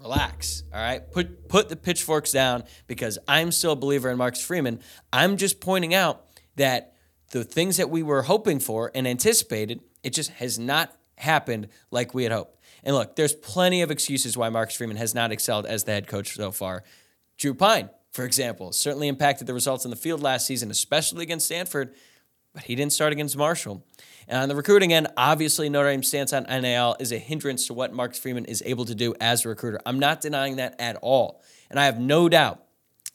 relax. 0.00 0.62
All 0.72 0.80
right. 0.80 1.10
Put 1.10 1.48
put 1.48 1.68
the 1.68 1.74
pitchforks 1.74 2.30
down 2.30 2.62
because 2.86 3.18
I'm 3.26 3.50
still 3.50 3.72
a 3.72 3.76
believer 3.76 4.08
in 4.08 4.18
Marcus 4.18 4.44
Freeman. 4.44 4.78
I'm 5.12 5.36
just 5.36 5.60
pointing 5.60 5.94
out 5.94 6.26
that 6.54 6.94
the 7.32 7.42
things 7.42 7.76
that 7.76 7.90
we 7.90 8.04
were 8.04 8.22
hoping 8.22 8.60
for 8.60 8.92
and 8.94 9.08
anticipated, 9.08 9.80
it 10.04 10.10
just 10.10 10.30
has 10.30 10.60
not 10.60 10.96
happened 11.16 11.66
like 11.90 12.14
we 12.14 12.22
had 12.22 12.30
hoped. 12.30 12.61
And 12.82 12.96
look, 12.96 13.16
there's 13.16 13.34
plenty 13.34 13.82
of 13.82 13.90
excuses 13.90 14.36
why 14.36 14.48
Marcus 14.48 14.76
Freeman 14.76 14.96
has 14.96 15.14
not 15.14 15.32
excelled 15.32 15.66
as 15.66 15.84
the 15.84 15.92
head 15.92 16.06
coach 16.06 16.34
so 16.34 16.50
far. 16.50 16.82
Drew 17.38 17.54
Pyne, 17.54 17.90
for 18.10 18.24
example, 18.24 18.72
certainly 18.72 19.08
impacted 19.08 19.46
the 19.46 19.54
results 19.54 19.84
in 19.84 19.90
the 19.90 19.96
field 19.96 20.20
last 20.20 20.46
season, 20.46 20.70
especially 20.70 21.22
against 21.22 21.46
Stanford, 21.46 21.94
but 22.52 22.64
he 22.64 22.74
didn't 22.74 22.92
start 22.92 23.12
against 23.12 23.36
Marshall. 23.36 23.84
And 24.28 24.38
on 24.38 24.48
the 24.48 24.56
recruiting 24.56 24.92
end, 24.92 25.08
obviously 25.16 25.68
Notre 25.68 25.90
Dame's 25.90 26.08
stance 26.08 26.32
on 26.32 26.44
NIL 26.44 26.96
is 27.00 27.12
a 27.12 27.18
hindrance 27.18 27.66
to 27.68 27.74
what 27.74 27.92
Marcus 27.92 28.18
Freeman 28.18 28.44
is 28.44 28.62
able 28.66 28.84
to 28.84 28.94
do 28.94 29.14
as 29.20 29.44
a 29.44 29.48
recruiter. 29.48 29.80
I'm 29.86 29.98
not 29.98 30.20
denying 30.20 30.56
that 30.56 30.76
at 30.78 30.96
all. 30.96 31.42
And 31.70 31.80
I 31.80 31.86
have 31.86 31.98
no 31.98 32.28
doubt 32.28 32.62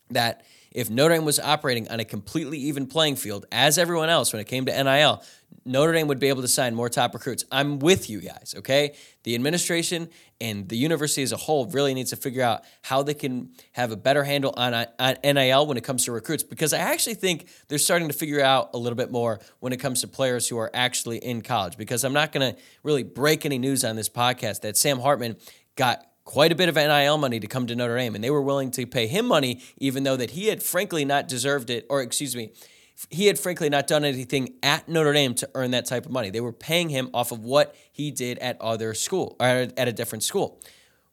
that 0.10 0.44
if 0.72 0.90
Notre 0.90 1.16
Dame 1.16 1.26
was 1.26 1.40
operating 1.40 1.90
on 1.90 2.00
a 2.00 2.06
completely 2.06 2.58
even 2.60 2.88
playing 2.88 3.16
field 3.16 3.46
as 3.52 3.78
everyone 3.78 4.10
else 4.10 4.34
when 4.34 4.40
it 4.40 4.46
came 4.46 4.66
to 4.66 4.84
NIL, 4.84 5.24
Notre 5.68 5.94
Dame 5.94 6.08
would 6.08 6.20
be 6.20 6.30
able 6.30 6.42
to 6.42 6.48
sign 6.48 6.74
more 6.74 6.90
top 6.90 7.14
recruits. 7.14 7.44
I'm 7.52 7.80
with 7.80 8.10
you 8.10 8.22
guys, 8.22 8.56
okay? 8.58 8.96
The 9.24 9.36
administration 9.36 10.10
and 10.40 10.70
the 10.70 10.78
university 10.78 11.24
as 11.24 11.32
a 11.32 11.38
whole 11.38 11.66
really 11.68 11.94
needs 11.94 12.12
to 12.12 12.16
figure 12.16 12.42
out 12.42 12.64
how 12.84 13.04
they 13.04 13.14
can 13.14 13.50
have 13.74 13.92
a 13.92 13.98
better 13.98 14.24
handle 14.24 14.54
on, 14.56 14.74
on 14.74 15.16
NIL 15.24 15.68
when 15.68 15.78
it 15.78 15.84
comes 15.84 16.06
to 16.06 16.12
recruits 16.12 16.44
because 16.44 16.74
I 16.74 16.78
actually 16.78 17.16
think 17.16 17.48
they're 17.68 17.78
starting 17.78 18.08
to 18.08 18.14
figure 18.14 18.42
out 18.42 18.70
a 18.74 18.78
little 18.78 18.96
bit 18.96 19.12
more 19.12 19.40
when 19.60 19.74
it 19.74 19.78
comes 19.78 20.02
to 20.02 20.08
players 20.08 20.48
who 20.48 20.58
are 20.58 20.72
actually 20.74 21.18
in 21.18 21.42
college 21.42 21.78
because 21.78 22.04
I'm 22.04 22.14
not 22.14 22.32
going 22.32 22.54
to 22.54 22.60
really 22.84 23.04
break 23.04 23.46
any 23.46 23.58
news 23.58 23.84
on 23.84 23.96
this 23.96 24.10
podcast 24.10 24.62
that 24.62 24.78
Sam 24.78 25.00
Hartman 25.00 25.36
got 25.76 26.06
quite 26.24 26.52
a 26.52 26.56
bit 26.56 26.70
of 26.70 26.76
NIL 26.76 27.18
money 27.18 27.40
to 27.40 27.48
come 27.48 27.68
to 27.68 27.76
Notre 27.76 27.98
Dame 27.98 28.16
and 28.16 28.24
they 28.24 28.30
were 28.30 28.42
willing 28.42 28.70
to 28.72 28.86
pay 28.86 29.08
him 29.08 29.26
money 29.26 29.62
even 29.78 30.04
though 30.04 30.18
that 30.18 30.32
he 30.32 30.48
had 30.48 30.62
frankly 30.62 31.06
not 31.06 31.28
deserved 31.28 31.70
it 31.70 31.86
or 31.90 32.02
excuse 32.02 32.36
me 32.36 32.52
he 33.10 33.28
had 33.28 33.38
frankly 33.38 33.70
not 33.70 33.88
done 33.88 34.04
anything 34.04 34.56
at 34.64 34.90
Notre 34.90 35.14
Dame 35.14 35.34
to 35.36 35.50
earn 35.54 35.72
that 35.72 35.86
type 35.86 36.06
of 36.06 36.12
money. 36.12 36.30
They 36.30 36.42
were 36.42 36.54
paying 36.54 36.90
him 36.90 37.10
off 37.14 37.32
of 37.32 37.44
what 37.44 37.76
he 37.92 38.12
did 38.12 38.40
at 38.40 38.60
other 38.60 38.94
school 38.94 39.36
or 39.40 39.46
at 39.46 39.88
a 39.88 39.92
different 39.92 40.24
school. 40.24 40.60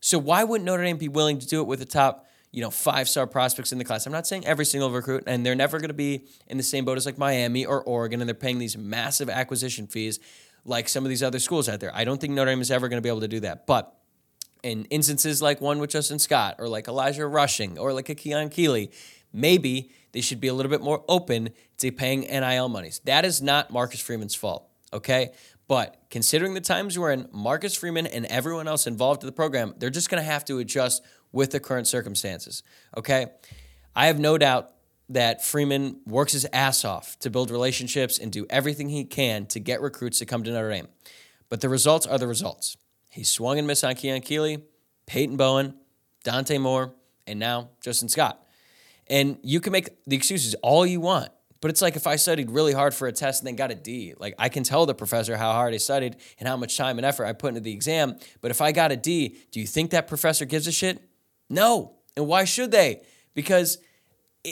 So 0.00 0.18
why 0.18 0.44
wouldn't 0.44 0.66
Notre 0.66 0.82
Dame 0.82 0.96
be 0.96 1.08
willing 1.08 1.38
to 1.38 1.46
do 1.46 1.60
it 1.60 1.66
with 1.66 1.78
the 1.78 1.84
top, 1.84 2.26
you 2.52 2.62
know, 2.62 2.70
five 2.70 3.08
star 3.08 3.26
prospects 3.26 3.72
in 3.72 3.78
the 3.78 3.84
class? 3.84 4.06
I'm 4.06 4.12
not 4.12 4.26
saying 4.26 4.46
every 4.46 4.64
single 4.64 4.90
recruit, 4.90 5.24
and 5.26 5.44
they're 5.44 5.54
never 5.54 5.78
going 5.78 5.88
to 5.88 5.94
be 5.94 6.26
in 6.46 6.56
the 6.56 6.62
same 6.62 6.84
boat 6.84 6.96
as 6.96 7.06
like 7.06 7.18
Miami 7.18 7.66
or 7.66 7.82
Oregon, 7.82 8.20
and 8.20 8.28
they're 8.28 8.34
paying 8.34 8.58
these 8.58 8.76
massive 8.76 9.28
acquisition 9.28 9.86
fees 9.86 10.20
like 10.64 10.88
some 10.88 11.04
of 11.04 11.10
these 11.10 11.22
other 11.22 11.38
schools 11.38 11.68
out 11.68 11.80
there. 11.80 11.94
I 11.94 12.04
don't 12.04 12.20
think 12.20 12.32
Notre 12.32 12.50
Dame 12.50 12.62
is 12.62 12.70
ever 12.70 12.88
going 12.88 12.98
to 12.98 13.02
be 13.02 13.10
able 13.10 13.20
to 13.20 13.28
do 13.28 13.40
that, 13.40 13.66
but 13.66 13.94
in 14.62 14.86
instances 14.86 15.42
like 15.42 15.60
one 15.60 15.78
with 15.78 15.90
Justin 15.90 16.18
Scott 16.18 16.56
or 16.58 16.68
like 16.68 16.88
Elijah 16.88 17.26
Rushing 17.26 17.78
or 17.78 17.92
like 17.92 18.08
a 18.08 18.14
Keon 18.14 18.48
Keeley, 18.48 18.90
maybe 19.34 19.90
they 20.12 20.20
should 20.20 20.40
be 20.40 20.48
a 20.48 20.54
little 20.54 20.70
bit 20.70 20.80
more 20.80 21.04
open 21.08 21.50
to 21.78 21.92
paying 21.92 22.20
NIL 22.20 22.68
monies. 22.68 23.00
That 23.04 23.24
is 23.24 23.42
not 23.42 23.70
Marcus 23.70 24.00
Freeman's 24.00 24.34
fault, 24.34 24.66
okay? 24.92 25.32
But 25.66 26.02
considering 26.10 26.54
the 26.54 26.60
times 26.60 26.98
we're 26.98 27.12
in, 27.12 27.28
Marcus 27.32 27.74
Freeman 27.74 28.06
and 28.06 28.26
everyone 28.26 28.68
else 28.68 28.86
involved 28.86 29.22
in 29.22 29.26
the 29.26 29.32
program, 29.32 29.74
they're 29.78 29.90
just 29.90 30.08
going 30.08 30.22
to 30.22 30.30
have 30.30 30.44
to 30.46 30.58
adjust 30.58 31.02
with 31.32 31.50
the 31.50 31.60
current 31.60 31.88
circumstances, 31.88 32.62
okay? 32.96 33.26
I 33.96 34.06
have 34.06 34.18
no 34.18 34.38
doubt 34.38 34.70
that 35.08 35.44
Freeman 35.44 36.00
works 36.06 36.32
his 36.32 36.46
ass 36.52 36.84
off 36.84 37.18
to 37.18 37.30
build 37.30 37.50
relationships 37.50 38.18
and 38.18 38.32
do 38.32 38.46
everything 38.48 38.88
he 38.88 39.04
can 39.04 39.46
to 39.46 39.60
get 39.60 39.80
recruits 39.80 40.18
to 40.20 40.26
come 40.26 40.42
to 40.44 40.50
Notre 40.50 40.70
Dame. 40.70 40.88
But 41.48 41.60
the 41.60 41.68
results 41.68 42.06
are 42.06 42.18
the 42.18 42.26
results. 42.26 42.76
He 43.10 43.24
swung 43.24 43.58
and 43.58 43.66
missed 43.66 43.84
on 43.84 43.94
Keon 43.94 44.22
Keeley, 44.22 44.64
Peyton 45.06 45.36
Bowen, 45.36 45.74
Dante 46.24 46.58
Moore, 46.58 46.94
and 47.26 47.38
now 47.38 47.70
Justin 47.80 48.08
Scott. 48.08 48.43
And 49.08 49.38
you 49.42 49.60
can 49.60 49.72
make 49.72 49.90
the 50.06 50.16
excuses 50.16 50.54
all 50.62 50.86
you 50.86 51.00
want. 51.00 51.30
But 51.60 51.70
it's 51.70 51.80
like 51.80 51.96
if 51.96 52.06
I 52.06 52.16
studied 52.16 52.50
really 52.50 52.74
hard 52.74 52.92
for 52.92 53.08
a 53.08 53.12
test 53.12 53.40
and 53.40 53.46
then 53.46 53.56
got 53.56 53.70
a 53.70 53.74
D, 53.74 54.12
like 54.18 54.34
I 54.38 54.50
can 54.50 54.64
tell 54.64 54.84
the 54.84 54.94
professor 54.94 55.34
how 55.36 55.52
hard 55.52 55.72
I 55.72 55.78
studied 55.78 56.16
and 56.38 56.46
how 56.46 56.58
much 56.58 56.76
time 56.76 56.98
and 56.98 57.06
effort 57.06 57.24
I 57.24 57.32
put 57.32 57.48
into 57.48 57.60
the 57.60 57.72
exam. 57.72 58.18
But 58.42 58.50
if 58.50 58.60
I 58.60 58.70
got 58.72 58.92
a 58.92 58.96
D, 58.96 59.38
do 59.50 59.60
you 59.60 59.66
think 59.66 59.90
that 59.92 60.06
professor 60.06 60.44
gives 60.44 60.66
a 60.66 60.72
shit? 60.72 61.00
No. 61.48 61.94
And 62.16 62.26
why 62.26 62.44
should 62.44 62.70
they? 62.70 63.00
Because 63.34 63.78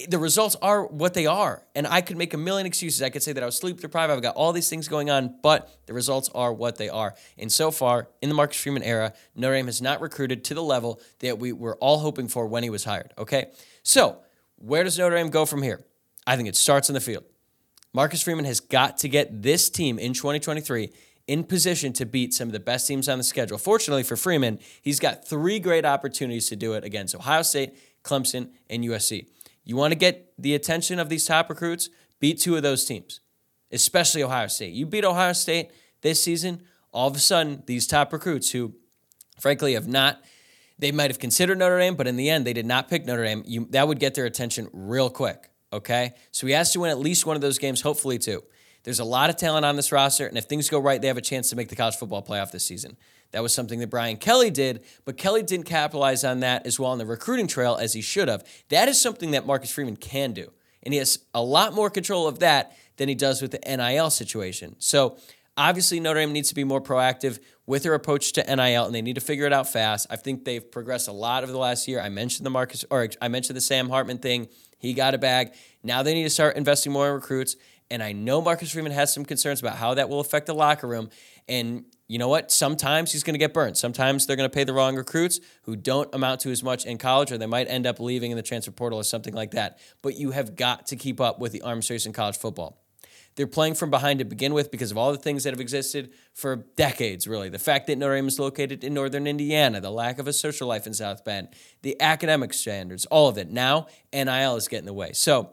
the 0.09 0.19
results 0.19 0.57
are 0.63 0.87
what 0.87 1.13
they 1.13 1.27
are. 1.27 1.63
And 1.75 1.87
I 1.87 2.01
could 2.01 2.17
make 2.17 2.33
a 2.33 2.39
million 2.39 2.67
excuses. 2.67 3.03
I 3.03 3.11
could 3.11 3.23
say 3.23 3.35
that 3.35 3.43
I 3.43 3.47
was 3.47 3.59
sleep 3.59 3.81
deprived, 3.81 4.11
I've 4.11 4.23
got 4.23 4.35
all 4.35 4.53
these 4.53 4.71
things 4.71 4.89
going 4.89 5.11
on, 5.11 5.37
but 5.43 5.71
the 5.85 5.93
results 5.93 6.31
are 6.35 6.51
what 6.51 6.79
they 6.79 6.89
are. 6.89 7.15
And 7.37 7.53
so 7.53 7.71
far, 7.71 8.09
in 8.23 8.31
the 8.31 8.35
Marcus 8.35 8.57
Freeman 8.57 8.83
era, 8.83 9.13
Notre 9.37 9.55
Dame 9.55 9.67
has 9.67 9.83
not 9.83 10.01
recruited 10.01 10.45
to 10.45 10.55
the 10.55 10.63
level 10.63 10.99
that 11.19 11.39
we 11.39 11.53
were 11.53 11.77
all 11.77 11.99
hoping 11.99 12.27
for 12.27 12.47
when 12.47 12.63
he 12.63 12.71
was 12.71 12.85
hired. 12.85 13.13
Okay? 13.19 13.51
So, 13.83 14.17
where 14.63 14.85
does 14.85 14.99
Notre 14.99 15.17
Dame 15.17 15.29
go 15.29 15.45
from 15.45 15.63
here? 15.63 15.85
I 16.27 16.37
think 16.37 16.49
it 16.49 16.57
starts 16.57 16.89
in 16.89 16.95
the 16.95 17.01
field. 17.01 17.25
Marcus 17.93 18.23
Freeman 18.23 18.45
has 18.45 18.61
got 18.61 18.97
to 18.99 19.09
get 19.09 19.43
this 19.43 19.69
team 19.69 19.99
in 19.99 20.15
2023 20.15 20.91
in 21.27 21.45
position 21.45 21.93
to 21.95 22.07
beat 22.07 22.33
some 22.33 22.49
of 22.49 22.53
the 22.53 22.61
best 22.61 22.87
teams 22.87 23.09
on 23.09 23.19
the 23.19 23.25
schedule. 23.25 23.59
Fortunately 23.59 24.03
for 24.03 24.17
Freeman, 24.17 24.59
he's 24.81 24.99
got 24.99 25.27
three 25.27 25.59
great 25.59 25.85
opportunities 25.85 26.49
to 26.49 26.57
do 26.57 26.73
it 26.75 26.85
against 26.85 27.15
Ohio 27.15 27.43
State, 27.43 27.77
Clemson, 28.03 28.51
and 28.71 28.85
USC. 28.85 29.27
You 29.65 29.77
want 29.77 29.93
to 29.93 29.99
get 29.99 30.33
the 30.39 30.55
attention 30.55 30.99
of 30.99 31.09
these 31.09 31.27
top 31.27 31.51
recruits? 31.51 31.91
Beat 32.21 32.41
two 32.41 32.57
of 32.57 32.63
those 32.63 32.85
teams, 32.85 33.21
especially 33.71 34.23
Ohio 34.23 34.47
State. 34.47 34.73
You 34.73 34.87
beat 34.87 35.05
Ohio 35.05 35.33
State 35.33 35.71
this 36.03 36.23
season, 36.23 36.63
all 36.93 37.09
of 37.09 37.17
a 37.17 37.21
sudden, 37.21 37.63
these 37.67 37.87
top 37.87 38.13
recruits 38.13 38.51
who, 38.51 38.75
frankly, 39.41 39.75
have 39.75 39.89
not, 39.89 40.23
they 40.79 40.93
might 40.93 41.11
have 41.11 41.19
considered 41.19 41.59
Notre 41.59 41.79
Dame, 41.79 41.95
but 41.95 42.07
in 42.07 42.17
the 42.17 42.31
end, 42.31 42.47
they 42.47 42.53
did 42.53 42.67
not 42.67 42.89
pick 42.89 43.07
Notre 43.07 43.25
Dame. 43.25 43.43
You, 43.47 43.67
that 43.71 43.87
would 43.87 44.01
get 44.01 44.15
their 44.15 44.27
attention 44.27 44.69
real 44.73 45.11
quick. 45.11 45.51
Okay. 45.73 46.13
So 46.31 46.47
he 46.47 46.53
has 46.53 46.73
to 46.73 46.81
win 46.81 46.91
at 46.91 46.99
least 46.99 47.25
one 47.25 47.37
of 47.37 47.43
those 47.43 47.59
games, 47.59 47.81
hopefully, 47.81 48.19
two. 48.19 48.43
There's 48.85 48.99
a 48.99 49.05
lot 49.05 49.31
of 49.31 49.37
talent 49.37 49.65
on 49.65 49.77
this 49.77 49.93
roster, 49.93 50.27
and 50.27 50.37
if 50.37 50.45
things 50.45 50.69
go 50.69 50.79
right, 50.81 51.01
they 51.01 51.07
have 51.07 51.17
a 51.17 51.23
chance 51.23 51.51
to 51.51 51.57
make 51.57 51.69
the 51.69 51.77
college 51.77 51.95
football 51.95 52.23
playoff 52.23 52.51
this 52.51 52.65
season. 52.65 52.97
That 53.31 53.43
was 53.43 53.55
something 53.55 53.79
that 53.79 53.89
Brian 53.89 54.17
Kelly 54.17 54.51
did, 54.51 54.85
but 55.05 55.17
Kelly 55.17 55.43
didn't 55.43 55.67
capitalize 55.67 56.25
on 56.25 56.41
that 56.41 56.67
as 56.67 56.79
well 56.79 56.91
on 56.91 56.99
the 56.99 57.07
recruiting 57.07 57.47
trail 57.47 57.77
as 57.81 57.93
he 57.95 58.03
should 58.03 58.29
have. 58.29 58.45
That 58.69 58.89
is 58.89 59.01
something 59.01 59.31
that 59.31 59.47
Marcus 59.47 59.71
Freeman 59.71 59.97
can 59.97 60.33
do, 60.33 60.51
and 60.83 60.93
he 60.93 60.99
has 60.99 61.21
a 61.33 61.43
lot 61.43 61.75
more 61.75 61.91
control 61.91 62.27
of 62.27 62.41
that 62.41 62.77
than 62.97 63.09
he 63.09 63.15
does 63.15 63.41
with 63.41 63.53
the 63.53 63.61
NIL 63.65 64.11
situation. 64.11 64.77
So 64.79 65.17
obviously, 65.57 65.99
Notre 66.01 66.21
Dame 66.21 66.33
needs 66.33 66.49
to 66.49 66.55
be 66.55 66.65
more 66.65 66.81
proactive 66.81 67.39
with 67.67 67.83
their 67.83 67.95
approach 67.95 68.33
to 68.33 68.43
NIL, 68.43 68.85
and 68.87 68.95
they 68.95 69.03
need 69.03 69.15
to 69.15 69.21
figure 69.21 69.47
it 69.47 69.53
out 69.53 69.69
fast. 69.69 70.07
I 70.11 70.17
think 70.17 70.45
they've 70.45 70.69
progressed 70.69 71.09
a 71.09 71.13
lot 71.13 71.43
over 71.43 71.53
the 71.53 71.59
last 71.59 71.87
year. 71.87 72.01
I 72.01 72.09
mentioned 72.09 72.45
the 72.45 72.51
Marcus, 72.51 72.85
or 72.91 73.09
I 73.21 73.29
mentioned 73.29 73.57
the 73.57 73.61
Sam 73.61 73.89
Hartman 73.89 74.19
thing. 74.19 74.49
He 74.79 74.95
got 74.95 75.15
a 75.15 75.19
bag. 75.19 75.55
Now 75.83 76.03
they 76.03 76.13
need 76.15 76.25
to 76.25 76.31
start 76.31 76.57
investing 76.57 76.93
more 76.93 77.09
in 77.09 77.15
recruits. 77.15 77.57
And 77.91 78.03
I 78.03 78.13
know 78.13 78.41
Marcus 78.41 78.73
Freeman 78.73 78.93
has 78.93 79.13
some 79.13 79.25
concerns 79.25 79.61
about 79.61 79.77
how 79.77 79.95
that 79.95 80.09
will 80.09 80.21
affect 80.21 80.47
the 80.47 80.55
locker 80.55 80.89
room. 80.89 81.11
And 81.47 81.85
you 82.09 82.19
know 82.19 82.29
what? 82.29 82.51
Sometimes 82.51 83.13
he's 83.13 83.23
going 83.23 83.35
to 83.35 83.39
get 83.39 83.55
burned. 83.55 83.77
Sometimes 83.77 84.27
they're 84.27 84.37
going 84.37 84.49
to 84.49 84.55
pay 84.55 84.65
the 84.65 84.73
wrong 84.73 84.97
recruits 84.97 85.41
who 85.65 85.77
don't 85.77 86.13
amount 86.15 86.41
to 86.41 86.51
as 86.51 86.63
much 86.63 86.85
in 86.85 86.99
college, 86.99 87.31
or 87.31 87.39
they 87.39 87.47
might 87.47 87.69
end 87.69 87.87
up 87.87 88.01
leaving 88.01 88.31
in 88.31 88.37
the 88.37 88.43
transfer 88.43 88.73
portal 88.73 88.99
or 88.99 89.05
something 89.05 89.35
like 89.35 89.53
that. 89.53 89.79
But 90.01 90.17
you 90.17 90.31
have 90.33 90.57
got 90.57 90.87
to 90.87 90.97
keep 90.97 91.21
up 91.21 91.39
with 91.39 91.53
the 91.53 91.63
arms 91.63 91.89
race 91.91 92.07
in 92.07 92.13
college 92.13 92.37
football. 92.37 92.82
They're 93.35 93.47
playing 93.47 93.75
from 93.75 93.91
behind 93.91 94.19
to 94.19 94.25
begin 94.25 94.53
with 94.53 94.71
because 94.71 94.91
of 94.91 94.99
all 94.99 95.13
the 95.13 95.19
things 95.19 95.45
that 95.45 95.53
have 95.53 95.61
existed 95.61 96.13
for 96.35 96.57
decades, 96.77 97.27
really. 97.27 97.49
The 97.49 97.59
fact 97.59 97.87
that 97.87 97.97
Notre 97.97 98.17
Dame 98.17 98.29
is 98.29 98.39
located 98.39 98.85
in 98.85 98.93
northern 98.95 99.27
Indiana, 99.27 99.81
the 99.81 99.91
lack 99.91 100.19
of 100.19 100.29
a 100.29 100.33
social 100.33 100.69
life 100.69 100.87
in 100.87 100.93
South 100.93 101.25
Bend, 101.25 101.49
the 101.83 102.01
academic 102.01 102.53
standards, 102.53 103.07
all 103.07 103.29
of 103.29 103.39
it. 103.39 103.51
Now, 103.51 103.87
NIL 104.13 104.57
is 104.57 104.69
getting 104.69 104.83
in 104.83 104.87
the 104.87 104.93
way. 104.93 105.13
So, 105.13 105.51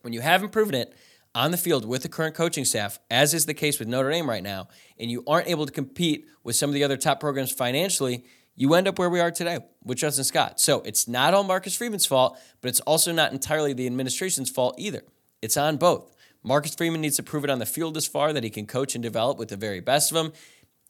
when 0.00 0.14
you 0.14 0.20
haven't 0.22 0.50
proven 0.50 0.74
it, 0.74 0.94
on 1.34 1.50
the 1.50 1.56
field 1.56 1.84
with 1.84 2.02
the 2.02 2.08
current 2.08 2.34
coaching 2.34 2.64
staff, 2.64 2.98
as 3.10 3.34
is 3.34 3.46
the 3.46 3.54
case 3.54 3.78
with 3.78 3.88
Notre 3.88 4.10
Dame 4.10 4.28
right 4.28 4.42
now, 4.42 4.68
and 4.98 5.10
you 5.10 5.22
aren't 5.26 5.46
able 5.46 5.66
to 5.66 5.72
compete 5.72 6.26
with 6.42 6.56
some 6.56 6.70
of 6.70 6.74
the 6.74 6.82
other 6.82 6.96
top 6.96 7.20
programs 7.20 7.52
financially, 7.52 8.24
you 8.56 8.74
end 8.74 8.88
up 8.88 8.98
where 8.98 9.08
we 9.08 9.20
are 9.20 9.30
today 9.30 9.58
with 9.84 9.98
Justin 9.98 10.24
Scott. 10.24 10.60
So 10.60 10.80
it's 10.80 11.06
not 11.06 11.32
all 11.32 11.44
Marcus 11.44 11.76
Freeman's 11.76 12.06
fault, 12.06 12.38
but 12.60 12.68
it's 12.68 12.80
also 12.80 13.12
not 13.12 13.32
entirely 13.32 13.72
the 13.72 13.86
administration's 13.86 14.50
fault 14.50 14.74
either. 14.76 15.02
It's 15.40 15.56
on 15.56 15.76
both. 15.76 16.14
Marcus 16.42 16.74
Freeman 16.74 17.00
needs 17.00 17.16
to 17.16 17.22
prove 17.22 17.44
it 17.44 17.50
on 17.50 17.58
the 17.58 17.66
field 17.66 17.94
this 17.94 18.06
far 18.06 18.32
that 18.32 18.44
he 18.44 18.50
can 18.50 18.66
coach 18.66 18.94
and 18.94 19.02
develop 19.02 19.38
with 19.38 19.50
the 19.50 19.56
very 19.56 19.80
best 19.80 20.10
of 20.10 20.16
them. 20.16 20.32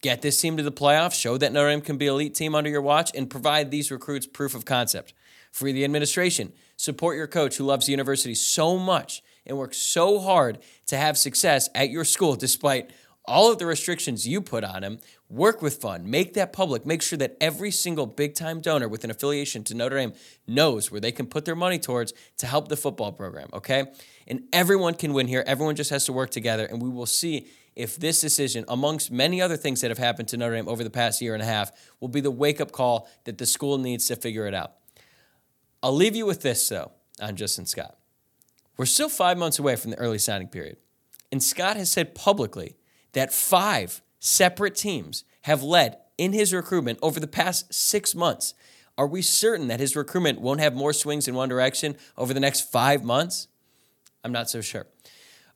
Get 0.03 0.23
this 0.23 0.41
team 0.41 0.57
to 0.57 0.63
the 0.63 0.73
playoffs, 0.73 1.21
show 1.21 1.37
that 1.37 1.53
Notre 1.53 1.71
Dame 1.71 1.81
can 1.81 1.99
be 1.99 2.07
elite 2.07 2.35
team 2.35 2.55
under 2.55 2.71
your 2.71 2.81
watch, 2.81 3.11
and 3.15 3.29
provide 3.29 3.71
these 3.71 3.91
recruits 3.91 4.27
proof 4.27 4.55
of 4.55 4.65
concept. 4.65 5.13
Free 5.53 5.73
the 5.73 5.85
administration, 5.85 6.53
support 6.77 7.17
your 7.17 7.27
coach 7.27 7.57
who 7.57 7.65
loves 7.65 7.87
the 7.87 7.93
university 7.93 8.35
so 8.35 8.79
much 8.79 9.23
and 9.45 9.59
works 9.59 9.77
so 9.77 10.21
hard 10.21 10.59
to 10.87 10.97
have 10.97 11.19
success 11.19 11.69
at 11.75 11.91
your 11.91 12.05
school 12.05 12.37
despite 12.37 12.91
all 13.25 13.53
of 13.53 13.59
the 13.59 13.67
restrictions 13.67 14.27
you 14.27 14.41
put 14.41 14.65
on 14.65 14.83
him. 14.83 14.99
Work 15.29 15.63
with 15.63 15.77
fun, 15.77 16.11
make 16.11 16.35
that 16.35 16.53
public, 16.53 16.85
make 16.85 17.03
sure 17.03 17.19
that 17.19 17.37
every 17.41 17.71
single 17.71 18.07
big 18.07 18.35
time 18.35 18.61
donor 18.61 18.89
with 18.89 19.05
an 19.05 19.11
affiliation 19.11 19.63
to 19.65 19.75
Notre 19.75 19.97
Dame 19.97 20.13
knows 20.47 20.91
where 20.91 21.01
they 21.01 21.13
can 21.13 21.27
put 21.27 21.45
their 21.45 21.55
money 21.55 21.79
towards 21.79 22.13
to 22.39 22.47
help 22.47 22.69
the 22.69 22.77
football 22.77 23.13
program, 23.13 23.49
okay? 23.53 23.87
And 24.27 24.45
everyone 24.53 24.95
can 24.95 25.13
win 25.13 25.29
here. 25.29 25.45
Everyone 25.47 25.77
just 25.77 25.91
has 25.91 26.05
to 26.07 26.13
work 26.13 26.31
together, 26.31 26.65
and 26.65 26.83
we 26.83 26.89
will 26.89 27.07
see 27.07 27.49
if 27.77 27.97
this 27.97 28.21
decision, 28.21 28.65
amongst 28.69 29.11
many 29.11 29.41
other 29.41 29.57
things 29.57 29.81
that 29.81 29.91
have 29.91 29.99
happened 29.99 30.29
to 30.29 30.37
Notre 30.37 30.57
Dame 30.57 30.69
over 30.69 30.83
the 30.83 30.91
past 30.91 31.23
year 31.23 31.35
and 31.35 31.43
a 31.43 31.47
half, 31.47 31.71
will 32.01 32.09
be 32.09 32.21
the 32.21 32.31
wake 32.31 32.61
up 32.61 32.73
call 32.73 33.09
that 33.25 33.39
the 33.39 33.47
school 33.47 33.79
needs 33.79 34.07
to 34.09 34.17
figure 34.17 34.47
it 34.47 34.55
out. 34.55 34.73
I'll 35.83 35.95
leave 35.95 36.17
you 36.17 36.27
with 36.27 36.43
this, 36.43 36.69
though, 36.69 36.93
on 37.21 37.37
Justin 37.37 37.67
Scott. 37.67 37.97
We're 38.77 38.87
still 38.87 39.09
five 39.09 39.39
months 39.39 39.59
away 39.59 39.77
from 39.77 39.93
the 39.93 39.99
early 39.99 40.19
signing 40.19 40.49
period. 40.49 40.79
And 41.31 41.43
Scott 41.43 41.77
has 41.77 41.93
said 41.93 42.15
publicly 42.15 42.77
that 43.13 43.33
five 43.33 44.03
separate 44.19 44.75
teams 44.75 45.25
have 45.43 45.63
led 45.63 45.99
in 46.19 46.33
his 46.33 46.53
recruitment 46.53 46.99
over 47.03 47.19
the 47.19 47.27
past 47.27 47.73
six 47.73 48.15
months. 48.15 48.55
Are 48.99 49.07
we 49.07 49.23
certain 49.23 49.69
that 49.69 49.81
his 49.81 49.97
recruitment 49.97 50.41
won't 50.41 50.61
have 50.61 50.75
more 50.75 50.93
swings 50.93 51.27
in 51.27 51.35
one 51.35 51.49
direction 51.49 51.97
over 52.19 52.35
the 52.35 52.41
next 52.41 52.71
five 52.71 53.03
months? 53.03 53.49
I'm 54.23 54.33
not 54.33 54.51
so 54.51 54.61
sure. 54.61 54.87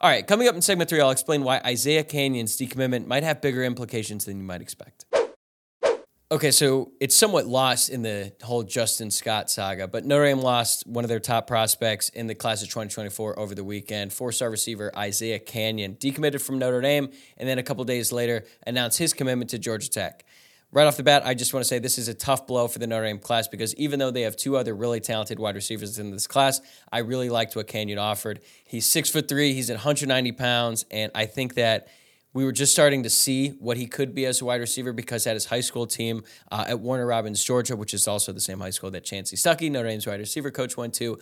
All 0.00 0.10
right, 0.10 0.26
coming 0.26 0.48
up 0.48 0.54
in 0.54 0.62
segment 0.62 0.90
three, 0.90 1.00
I'll 1.00 1.10
explain 1.10 1.44
why 1.44 1.60
Isiah 1.60 2.04
Canion's 2.04 2.56
decommitment 2.56 3.06
might 3.06 3.22
have 3.22 3.40
bigger 3.40 3.62
implications 3.62 4.24
than 4.24 4.38
you 4.38 4.44
might 4.44 4.60
expect. 4.60 5.04
Okay, 6.32 6.50
so 6.50 6.90
it's 7.00 7.14
somewhat 7.14 7.46
lost 7.46 7.90
in 7.90 8.00
the 8.00 8.32
whole 8.42 8.62
Justin 8.62 9.10
Scott 9.10 9.50
saga, 9.50 9.86
but 9.86 10.06
Notre 10.06 10.24
Dame 10.24 10.40
lost 10.40 10.86
one 10.86 11.04
of 11.04 11.10
their 11.10 11.20
top 11.20 11.46
prospects 11.46 12.08
in 12.08 12.26
the 12.28 12.34
class 12.34 12.62
of 12.62 12.68
2024 12.68 13.38
over 13.38 13.54
the 13.54 13.62
weekend. 13.62 14.10
Four 14.10 14.32
star 14.32 14.48
receiver 14.48 14.90
Isiah 14.98 15.38
Canion 15.38 15.98
decommitted 15.98 16.40
from 16.40 16.58
Notre 16.58 16.80
Dame, 16.80 17.10
and 17.36 17.46
then 17.46 17.58
a 17.58 17.62
couple 17.62 17.84
days 17.84 18.10
later 18.10 18.44
announced 18.66 18.98
his 18.98 19.12
commitment 19.12 19.50
to 19.50 19.58
Georgia 19.58 19.90
Tech. 19.90 20.24
Right 20.72 20.86
off 20.86 20.96
the 20.96 21.02
bat, 21.02 21.26
I 21.26 21.34
just 21.34 21.52
want 21.52 21.62
to 21.62 21.68
say 21.68 21.78
this 21.78 21.98
is 21.98 22.08
a 22.08 22.14
tough 22.14 22.46
blow 22.46 22.68
for 22.68 22.78
the 22.78 22.86
Notre 22.86 23.04
Dame 23.04 23.18
class 23.18 23.46
because 23.46 23.74
even 23.74 23.98
though 23.98 24.10
they 24.10 24.22
have 24.22 24.34
two 24.34 24.56
other 24.56 24.74
really 24.74 25.00
talented 25.00 25.38
wide 25.38 25.56
receivers 25.56 25.98
in 25.98 26.10
this 26.10 26.26
class, 26.26 26.62
I 26.90 27.00
really 27.00 27.28
liked 27.28 27.54
what 27.54 27.68
Canion 27.68 28.00
offered. 28.00 28.40
He's 28.64 28.86
six 28.86 29.10
foot 29.10 29.28
three, 29.28 29.52
he's 29.52 29.68
at 29.68 29.74
190 29.74 30.32
pounds, 30.32 30.86
and 30.90 31.12
I 31.14 31.26
think 31.26 31.54
that 31.56 31.88
we 32.34 32.44
were 32.44 32.52
just 32.52 32.72
starting 32.72 33.04
to 33.04 33.10
see 33.10 33.50
what 33.60 33.76
he 33.76 33.86
could 33.86 34.14
be 34.14 34.26
as 34.26 34.42
a 34.42 34.44
wide 34.44 34.60
receiver 34.60 34.92
because 34.92 35.26
at 35.26 35.34
his 35.34 35.46
high 35.46 35.60
school 35.60 35.86
team 35.86 36.24
uh, 36.50 36.64
at 36.68 36.80
Warner 36.80 37.06
Robins, 37.06 37.42
Georgia, 37.42 37.76
which 37.76 37.94
is 37.94 38.06
also 38.06 38.32
the 38.32 38.40
same 38.40 38.60
high 38.60 38.70
school 38.70 38.90
that 38.90 39.04
Chansi 39.04 39.34
Stuckey, 39.34 39.70
Notre 39.70 39.88
Dame's 39.88 40.06
wide 40.06 40.20
receiver 40.20 40.50
coach, 40.50 40.76
went 40.76 40.92
to. 40.94 41.18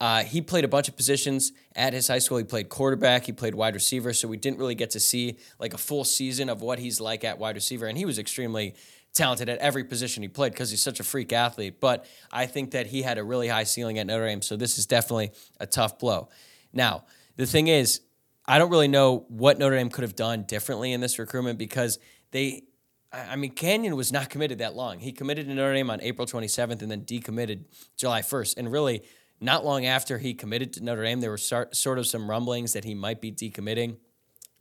Uh, 0.00 0.22
he 0.22 0.40
played 0.40 0.64
a 0.64 0.68
bunch 0.68 0.88
of 0.88 0.96
positions 0.96 1.52
at 1.76 1.92
his 1.92 2.08
high 2.08 2.20
school. 2.20 2.38
He 2.38 2.44
played 2.44 2.68
quarterback, 2.68 3.26
he 3.26 3.32
played 3.32 3.54
wide 3.54 3.74
receiver, 3.74 4.12
so 4.12 4.26
we 4.26 4.36
didn't 4.36 4.58
really 4.58 4.76
get 4.76 4.90
to 4.90 5.00
see 5.00 5.38
like 5.58 5.74
a 5.74 5.78
full 5.78 6.04
season 6.04 6.48
of 6.48 6.62
what 6.62 6.78
he's 6.78 7.00
like 7.00 7.24
at 7.24 7.38
wide 7.38 7.56
receiver. 7.56 7.86
And 7.86 7.98
he 7.98 8.04
was 8.04 8.18
extremely 8.18 8.74
talented 9.12 9.48
at 9.48 9.58
every 9.58 9.84
position 9.84 10.22
he 10.22 10.28
played 10.28 10.52
because 10.52 10.70
he's 10.70 10.82
such 10.82 11.00
a 11.00 11.04
freak 11.04 11.32
athlete. 11.32 11.80
But 11.80 12.06
I 12.32 12.46
think 12.46 12.70
that 12.70 12.86
he 12.86 13.02
had 13.02 13.18
a 13.18 13.24
really 13.24 13.48
high 13.48 13.64
ceiling 13.64 13.98
at 13.98 14.06
Notre 14.06 14.26
Dame, 14.26 14.40
so 14.40 14.56
this 14.56 14.78
is 14.78 14.86
definitely 14.86 15.32
a 15.58 15.66
tough 15.66 15.98
blow. 15.98 16.28
Now, 16.72 17.04
the 17.36 17.46
thing 17.46 17.66
is, 17.66 18.00
I 18.48 18.56
don't 18.56 18.70
really 18.70 18.88
know 18.88 19.26
what 19.28 19.58
Notre 19.58 19.76
Dame 19.76 19.90
could 19.90 20.02
have 20.02 20.16
done 20.16 20.44
differently 20.44 20.92
in 20.92 21.02
this 21.02 21.18
recruitment 21.18 21.58
because 21.58 21.98
they, 22.30 22.62
I 23.12 23.36
mean, 23.36 23.54
Canion 23.54 23.94
was 23.94 24.10
not 24.10 24.30
committed 24.30 24.58
that 24.58 24.74
long. 24.74 25.00
He 25.00 25.12
committed 25.12 25.46
to 25.48 25.54
Notre 25.54 25.74
Dame 25.74 25.90
on 25.90 26.00
April 26.00 26.26
27th 26.26 26.80
and 26.80 26.90
then 26.90 27.02
decommitted 27.02 27.64
July 27.98 28.22
1st. 28.22 28.56
And 28.56 28.72
really, 28.72 29.02
not 29.38 29.66
long 29.66 29.84
after 29.84 30.16
he 30.16 30.32
committed 30.32 30.72
to 30.72 30.82
Notre 30.82 31.04
Dame, 31.04 31.20
there 31.20 31.30
were 31.30 31.36
sort 31.36 31.98
of 31.98 32.06
some 32.06 32.28
rumblings 32.28 32.72
that 32.72 32.84
he 32.84 32.94
might 32.94 33.20
be 33.20 33.30
decommitting 33.30 33.98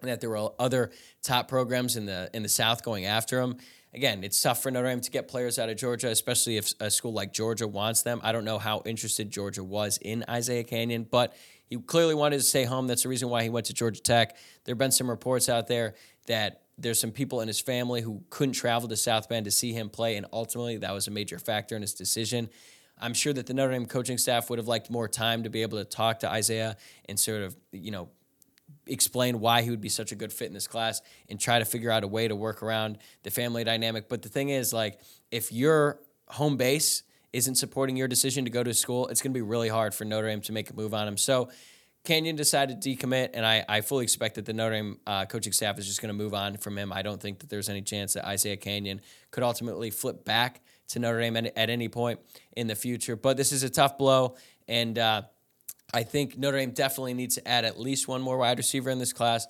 and 0.02 0.10
that 0.10 0.20
there 0.20 0.30
were 0.30 0.50
other 0.60 0.92
top 1.24 1.48
programs 1.48 1.96
in 1.96 2.06
the 2.06 2.30
in 2.34 2.44
the 2.44 2.50
South 2.50 2.84
going 2.84 3.06
after 3.06 3.40
him. 3.40 3.56
Again, 3.94 4.24
it's 4.24 4.40
tough 4.40 4.62
for 4.62 4.70
Notre 4.70 4.90
Dame 4.90 5.00
to 5.00 5.10
get 5.10 5.28
players 5.28 5.58
out 5.58 5.70
of 5.70 5.78
Georgia, 5.78 6.10
especially 6.10 6.58
if 6.58 6.74
a 6.82 6.92
school 6.92 7.14
like 7.14 7.32
Georgia 7.34 7.68
wants 7.68 8.02
them. 8.02 8.20
I 8.22 8.34
don't 8.34 8.44
know 8.44 8.60
how 8.60 8.84
interested 8.86 9.32
Georgia 9.32 9.64
was 9.64 9.98
in 9.98 10.26
Isiah 10.30 10.66
Canion, 10.66 11.10
but 11.10 11.34
he 11.68 11.78
clearly 11.78 12.16
wanted 12.16 12.38
to 12.38 12.44
stay 12.44 12.64
home. 12.64 12.88
That's 12.88 13.04
the 13.04 13.10
reason 13.10 13.30
why 13.30 13.44
he 13.44 13.50
went 13.50 13.68
to 13.68 13.74
Georgia 13.74 14.02
Tech. 14.02 14.36
There 14.64 14.74
have 14.74 14.78
been 14.78 14.92
some 14.92 15.10
reports 15.10 15.50
out 15.50 15.68
there 15.68 15.96
that 16.28 16.64
there's 16.78 17.00
some 17.00 17.12
people 17.12 17.42
in 17.42 17.48
his 17.48 17.60
family 17.60 18.02
who 18.02 18.24
couldn't 18.30 18.54
travel 18.54 18.88
to 18.90 18.96
South 18.96 19.28
Bend 19.28 19.46
to 19.46 19.52
see 19.52 19.74
him 19.74 19.90
play, 19.90 20.16
and 20.16 20.26
ultimately 20.32 20.78
that 20.78 20.94
was 20.94 21.08
a 21.08 21.12
major 21.12 21.40
factor 21.40 21.76
in 21.76 21.82
his 21.82 21.94
decision. 21.94 22.50
I'm 23.00 23.14
sure 23.14 23.34
that 23.34 23.46
the 23.46 23.54
Notre 23.54 23.74
Dame 23.74 23.86
coaching 23.86 24.18
staff 24.18 24.50
would 24.50 24.60
have 24.60 24.68
liked 24.68 24.90
more 24.90 25.08
time 25.08 25.44
to 25.44 25.50
be 25.50 25.62
able 25.62 25.78
to 25.78 25.86
talk 25.86 26.20
to 26.20 26.36
Isiah 26.36 26.78
and 27.06 27.20
sort 27.20 27.44
of, 27.44 27.56
you 27.72 27.92
know, 27.92 28.10
explain 28.86 29.40
why 29.40 29.62
he 29.62 29.70
would 29.70 29.82
be 29.82 29.90
such 29.90 30.12
a 30.12 30.16
good 30.16 30.32
fit 30.32 30.48
in 30.48 30.54
this 30.54 30.68
class 30.68 31.02
and 31.30 31.40
try 31.40 31.60
to 31.60 31.66
figure 31.66 31.92
out 31.92 32.04
a 32.04 32.08
way 32.08 32.28
to 32.28 32.36
work 32.36 32.64
around 32.64 32.98
the 33.24 33.30
family 33.30 33.64
dynamic. 33.64 34.10
But 34.10 34.22
the 34.22 34.30
thing 34.30 34.50
is, 34.50 34.74
like, 34.74 35.00
if 35.32 35.52
your 35.52 36.00
home 36.28 36.58
base 36.58 37.04
isn't 37.34 37.56
supporting 37.56 37.98
your 37.98 38.08
decision 38.08 38.46
to 38.46 38.52
go 38.52 38.64
to 38.64 38.74
school, 38.74 39.08
it's 39.08 39.22
going 39.22 39.32
to 39.34 39.38
be 39.38 39.42
really 39.42 39.70
hard 39.70 39.94
for 39.94 40.06
Notre 40.06 40.28
Dame 40.28 40.42
to 40.42 40.54
make 40.54 40.70
a 40.70 40.74
move 40.74 40.94
on 40.94 41.08
him. 41.08 41.18
So 41.18 41.50
Canion 42.08 42.38
decided 42.38 42.82
to 42.82 42.96
decommit, 42.96 43.32
and 43.34 43.46
I, 43.46 43.66
I 43.68 43.82
fully 43.82 44.04
expect 44.04 44.36
that 44.36 44.46
the 44.46 44.54
Notre 44.54 44.76
Dame 44.76 45.00
uh, 45.06 45.26
coaching 45.26 45.52
staff 45.52 45.78
is 45.78 45.86
just 45.86 46.02
going 46.02 46.08
to 46.08 46.14
move 46.14 46.34
on 46.34 46.56
from 46.56 46.78
him. 46.78 46.94
I 46.94 47.02
don't 47.02 47.22
think 47.22 47.40
that 47.40 47.50
there's 47.50 47.68
any 47.68 47.82
chance 47.82 48.14
that 48.14 48.32
Isiah 48.32 48.56
Canion 48.56 49.02
could 49.30 49.44
ultimately 49.44 49.90
flip 49.90 50.24
back 50.24 50.62
to 50.90 51.00
Notre 51.00 51.20
Dame 51.20 51.36
at, 51.36 51.58
at 51.58 51.70
any 51.70 51.90
point 51.90 52.22
in 52.56 52.68
the 52.68 52.76
future. 52.76 53.18
But 53.18 53.36
this 53.36 53.52
is 53.52 53.64
a 53.64 53.70
tough 53.70 53.98
blow, 53.98 54.36
and 54.70 54.98
uh, 54.98 55.24
I 55.94 56.04
think 56.04 56.38
Notre 56.38 56.58
Dame 56.60 56.72
definitely 56.72 57.14
needs 57.14 57.36
to 57.36 57.46
add 57.46 57.66
at 57.66 57.78
least 57.78 58.08
one 58.08 58.22
more 58.22 58.38
wide 58.38 58.58
receiver 58.58 58.90
in 58.90 59.00
this 59.00 59.12
class. 59.12 59.46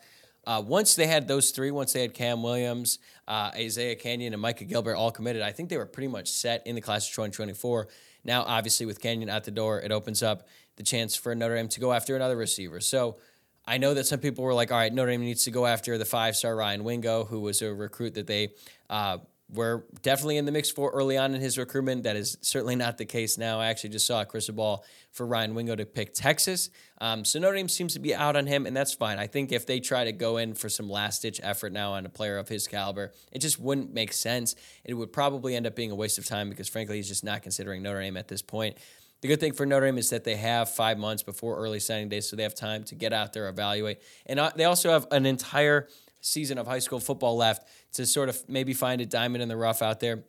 Uh, 0.48 0.62
once 0.62 0.96
they 0.96 1.08
had 1.08 1.28
those 1.28 1.52
three, 1.52 1.72
once 1.72 1.92
they 1.92 2.02
had 2.02 2.14
Cam 2.14 2.42
Williams, 2.42 3.00
uh, 3.28 3.52
Isiah 3.60 3.98
Canion, 3.98 4.32
and 4.32 4.42
Micah 4.42 4.64
Gilbert 4.64 4.96
all 4.96 5.12
committed, 5.12 5.42
I 5.42 5.52
think 5.52 5.68
they 5.68 5.76
were 5.76 5.86
pretty 5.86 6.08
much 6.08 6.30
set 6.30 6.66
in 6.66 6.74
the 6.74 6.80
class 6.80 7.06
of 7.06 7.14
2024. 7.14 7.90
Now, 8.24 8.44
obviously, 8.44 8.86
with 8.86 9.02
Canion 9.02 9.30
at 9.30 9.44
the 9.44 9.52
door, 9.52 9.82
it 9.82 9.92
opens 9.92 10.24
up 10.24 10.48
the 10.78 10.84
chance 10.84 11.18
for 11.18 11.36
Notre 11.36 11.56
Dame 11.56 11.68
to 11.68 11.82
go 11.82 11.92
after 11.92 12.16
another 12.16 12.38
receiver. 12.38 12.80
So 12.80 13.18
I 13.66 13.78
know 13.78 13.94
that 13.94 14.06
some 14.06 14.20
people 14.20 14.46
were 14.46 14.54
like, 14.54 14.72
all 14.72 14.78
right, 14.78 14.94
Notre 14.94 15.12
Dame 15.12 15.20
needs 15.20 15.44
to 15.44 15.52
go 15.52 15.66
after 15.66 15.98
the 15.98 16.06
five 16.06 16.38
star 16.38 16.56
Ryan 16.56 16.86
Wingo, 16.86 17.26
who 17.26 17.42
was 17.42 17.62
a 17.62 17.74
recruit 17.74 18.14
that 18.14 18.28
they 18.28 18.54
uh, 18.90 19.18
were 19.50 19.86
definitely 20.02 20.38
in 20.38 20.46
the 20.46 20.52
mix 20.52 20.70
for 20.70 20.92
early 20.92 21.18
on 21.18 21.34
in 21.34 21.40
his 21.40 21.58
recruitment. 21.58 22.04
That 22.04 22.18
is 22.18 22.38
certainly 22.42 22.76
not 22.76 22.98
the 22.98 23.06
case 23.06 23.38
now. 23.38 23.60
I 23.60 23.68
actually 23.68 23.92
just 23.92 24.06
saw 24.06 24.22
a 24.22 24.26
crystal 24.26 24.54
ball 24.54 24.84
for 25.12 25.26
Ryan 25.26 25.56
Wingo 25.56 25.76
to 25.76 25.86
pick 25.86 26.14
Texas. 26.14 26.70
Um, 27.00 27.24
so 27.24 27.40
Notre 27.40 27.56
Dame 27.56 27.70
seems 27.70 27.94
to 27.94 28.00
be 28.00 28.14
out 28.14 28.36
on 28.36 28.46
him, 28.46 28.66
and 28.66 28.76
that's 28.76 28.94
fine. 28.94 29.20
I 29.20 29.28
think 29.28 29.52
if 29.54 29.66
they 29.66 29.80
try 29.80 30.04
to 30.04 30.12
go 30.12 30.38
in 30.38 30.54
for 30.54 30.68
some 30.68 30.90
last 30.90 31.22
ditch 31.22 31.40
effort 31.44 31.72
now 31.72 31.94
on 31.94 32.06
a 32.06 32.10
player 32.10 32.38
of 32.38 32.50
his 32.50 32.68
caliber, 32.68 33.14
it 33.32 33.40
just 33.40 33.58
wouldn't 33.60 33.94
make 33.94 34.12
sense. 34.12 34.56
It 34.84 34.96
would 34.96 35.14
probably 35.14 35.56
end 35.56 35.66
up 35.66 35.76
being 35.76 35.92
a 35.92 35.96
waste 35.96 36.18
of 36.18 36.26
time 36.26 36.50
because, 36.50 36.68
frankly, 36.68 36.98
he's 36.98 37.08
just 37.08 37.24
not 37.24 37.42
considering 37.42 37.82
Notre 37.84 38.02
Dame 38.02 38.18
at 38.18 38.28
this 38.28 38.42
point. 38.42 38.78
The 39.22 39.30
good 39.30 39.40
thing 39.40 39.54
for 39.54 39.66
Notre 39.66 39.88
Dame 39.88 39.98
is 39.98 40.10
that 40.10 40.26
they 40.26 40.36
have 40.36 40.70
five 40.70 40.98
months 40.98 41.24
before 41.24 41.58
early 41.58 41.80
signing 41.80 42.10
day, 42.10 42.20
so 42.20 42.36
they 42.36 42.44
have 42.44 42.54
time 42.54 42.84
to 42.84 42.96
get 42.96 43.14
out 43.14 43.34
there, 43.34 43.48
evaluate, 43.48 44.00
and 44.26 44.40
uh, 44.40 44.52
they 44.56 44.66
also 44.66 44.92
have 44.92 45.08
an 45.10 45.26
entire 45.26 45.88
season 46.22 46.58
of 46.58 46.68
high 46.68 46.80
school 46.80 47.00
football 47.00 47.38
left 47.38 47.68
to 47.94 48.06
sort 48.06 48.30
of 48.30 48.42
maybe 48.48 48.74
find 48.74 49.02
a 49.02 49.06
diamond 49.06 49.42
in 49.42 49.50
the 49.50 49.58
rough 49.58 49.82
out 49.82 50.00
there. 50.00 50.24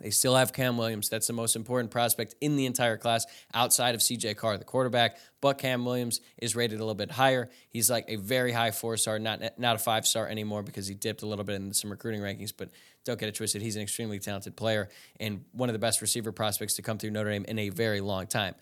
They 0.00 0.10
still 0.10 0.36
have 0.36 0.52
Cam 0.52 0.76
Williams. 0.76 1.08
That's 1.08 1.26
the 1.26 1.32
most 1.32 1.56
important 1.56 1.90
prospect 1.90 2.34
in 2.42 2.56
the 2.56 2.66
entire 2.66 2.98
class 2.98 3.24
outside 3.54 3.94
of 3.94 4.02
CJ 4.02 4.36
Carr, 4.36 4.58
the 4.58 4.64
quarterback. 4.64 5.16
But 5.40 5.56
Cam 5.56 5.86
Williams 5.86 6.20
is 6.36 6.54
rated 6.54 6.80
a 6.80 6.82
little 6.82 6.94
bit 6.94 7.10
higher. 7.10 7.48
He's 7.70 7.88
like 7.88 8.04
a 8.08 8.16
very 8.16 8.52
high 8.52 8.72
four 8.72 8.98
star, 8.98 9.18
not 9.18 9.58
not 9.58 9.76
a 9.76 9.78
five 9.78 10.06
star 10.06 10.28
anymore 10.28 10.62
because 10.62 10.86
he 10.86 10.94
dipped 10.94 11.22
a 11.22 11.26
little 11.26 11.44
bit 11.46 11.56
in 11.56 11.72
some 11.72 11.90
recruiting 11.90 12.20
rankings. 12.20 12.52
But 12.54 12.70
don't 13.04 13.18
get 13.18 13.30
it 13.30 13.36
twisted. 13.36 13.62
He's 13.62 13.76
an 13.76 13.82
extremely 13.82 14.18
talented 14.18 14.54
player 14.54 14.90
and 15.18 15.44
one 15.52 15.70
of 15.70 15.72
the 15.72 15.78
best 15.78 16.02
receiver 16.02 16.32
prospects 16.32 16.74
to 16.74 16.82
come 16.82 16.98
through 16.98 17.12
Notre 17.12 17.30
Dame 17.30 17.46
in 17.48 17.58
a 17.58 17.70
very 17.70 18.02
long 18.02 18.26
time. 18.26 18.54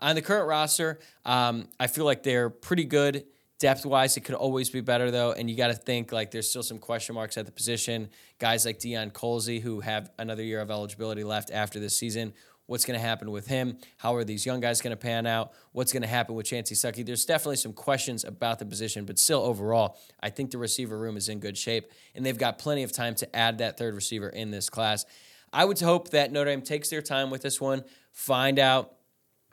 On 0.00 0.14
the 0.14 0.22
current 0.22 0.48
roster, 0.48 1.00
um, 1.24 1.68
I 1.78 1.88
feel 1.88 2.04
like 2.04 2.22
they're 2.22 2.48
pretty 2.48 2.84
good 2.84 3.24
Depth 3.58 3.84
wise, 3.84 4.16
it 4.16 4.20
could 4.20 4.36
always 4.36 4.70
be 4.70 4.80
better 4.80 5.10
though, 5.10 5.32
and 5.32 5.50
you 5.50 5.56
got 5.56 5.68
to 5.68 5.74
think 5.74 6.12
like 6.12 6.30
there's 6.30 6.48
still 6.48 6.62
some 6.62 6.78
question 6.78 7.14
marks 7.16 7.36
at 7.36 7.44
the 7.44 7.50
position. 7.50 8.08
Guys 8.38 8.64
like 8.64 8.78
Deion 8.78 9.12
Colzie 9.12 9.60
who 9.60 9.80
have 9.80 10.10
another 10.18 10.44
year 10.44 10.60
of 10.60 10.70
eligibility 10.70 11.24
left 11.24 11.50
after 11.50 11.80
this 11.80 11.96
season. 11.96 12.32
What's 12.66 12.84
going 12.84 13.00
to 13.00 13.04
happen 13.04 13.30
with 13.30 13.46
him? 13.46 13.78
How 13.96 14.14
are 14.14 14.24
these 14.24 14.44
young 14.44 14.60
guys 14.60 14.82
going 14.82 14.90
to 14.90 14.96
pan 14.96 15.26
out? 15.26 15.52
What's 15.72 15.90
going 15.90 16.02
to 16.02 16.08
happen 16.08 16.34
with 16.34 16.46
Chansi 16.46 16.72
Stuckey? 16.72 17.04
There's 17.04 17.24
definitely 17.24 17.56
some 17.56 17.72
questions 17.72 18.24
about 18.24 18.58
the 18.58 18.66
position, 18.66 19.06
but 19.06 19.18
still, 19.18 19.40
overall, 19.40 19.96
I 20.20 20.28
think 20.28 20.50
the 20.50 20.58
receiver 20.58 20.98
room 20.98 21.16
is 21.16 21.30
in 21.30 21.40
good 21.40 21.56
shape, 21.56 21.90
and 22.14 22.26
they've 22.26 22.36
got 22.36 22.58
plenty 22.58 22.82
of 22.82 22.92
time 22.92 23.14
to 23.16 23.36
add 23.36 23.58
that 23.58 23.78
third 23.78 23.94
receiver 23.94 24.28
in 24.28 24.50
this 24.50 24.68
class. 24.68 25.06
I 25.50 25.64
would 25.64 25.80
hope 25.80 26.10
that 26.10 26.30
Notre 26.30 26.50
Dame 26.50 26.60
takes 26.60 26.90
their 26.90 27.00
time 27.00 27.30
with 27.30 27.40
this 27.40 27.58
one, 27.58 27.84
find 28.12 28.58
out, 28.58 28.96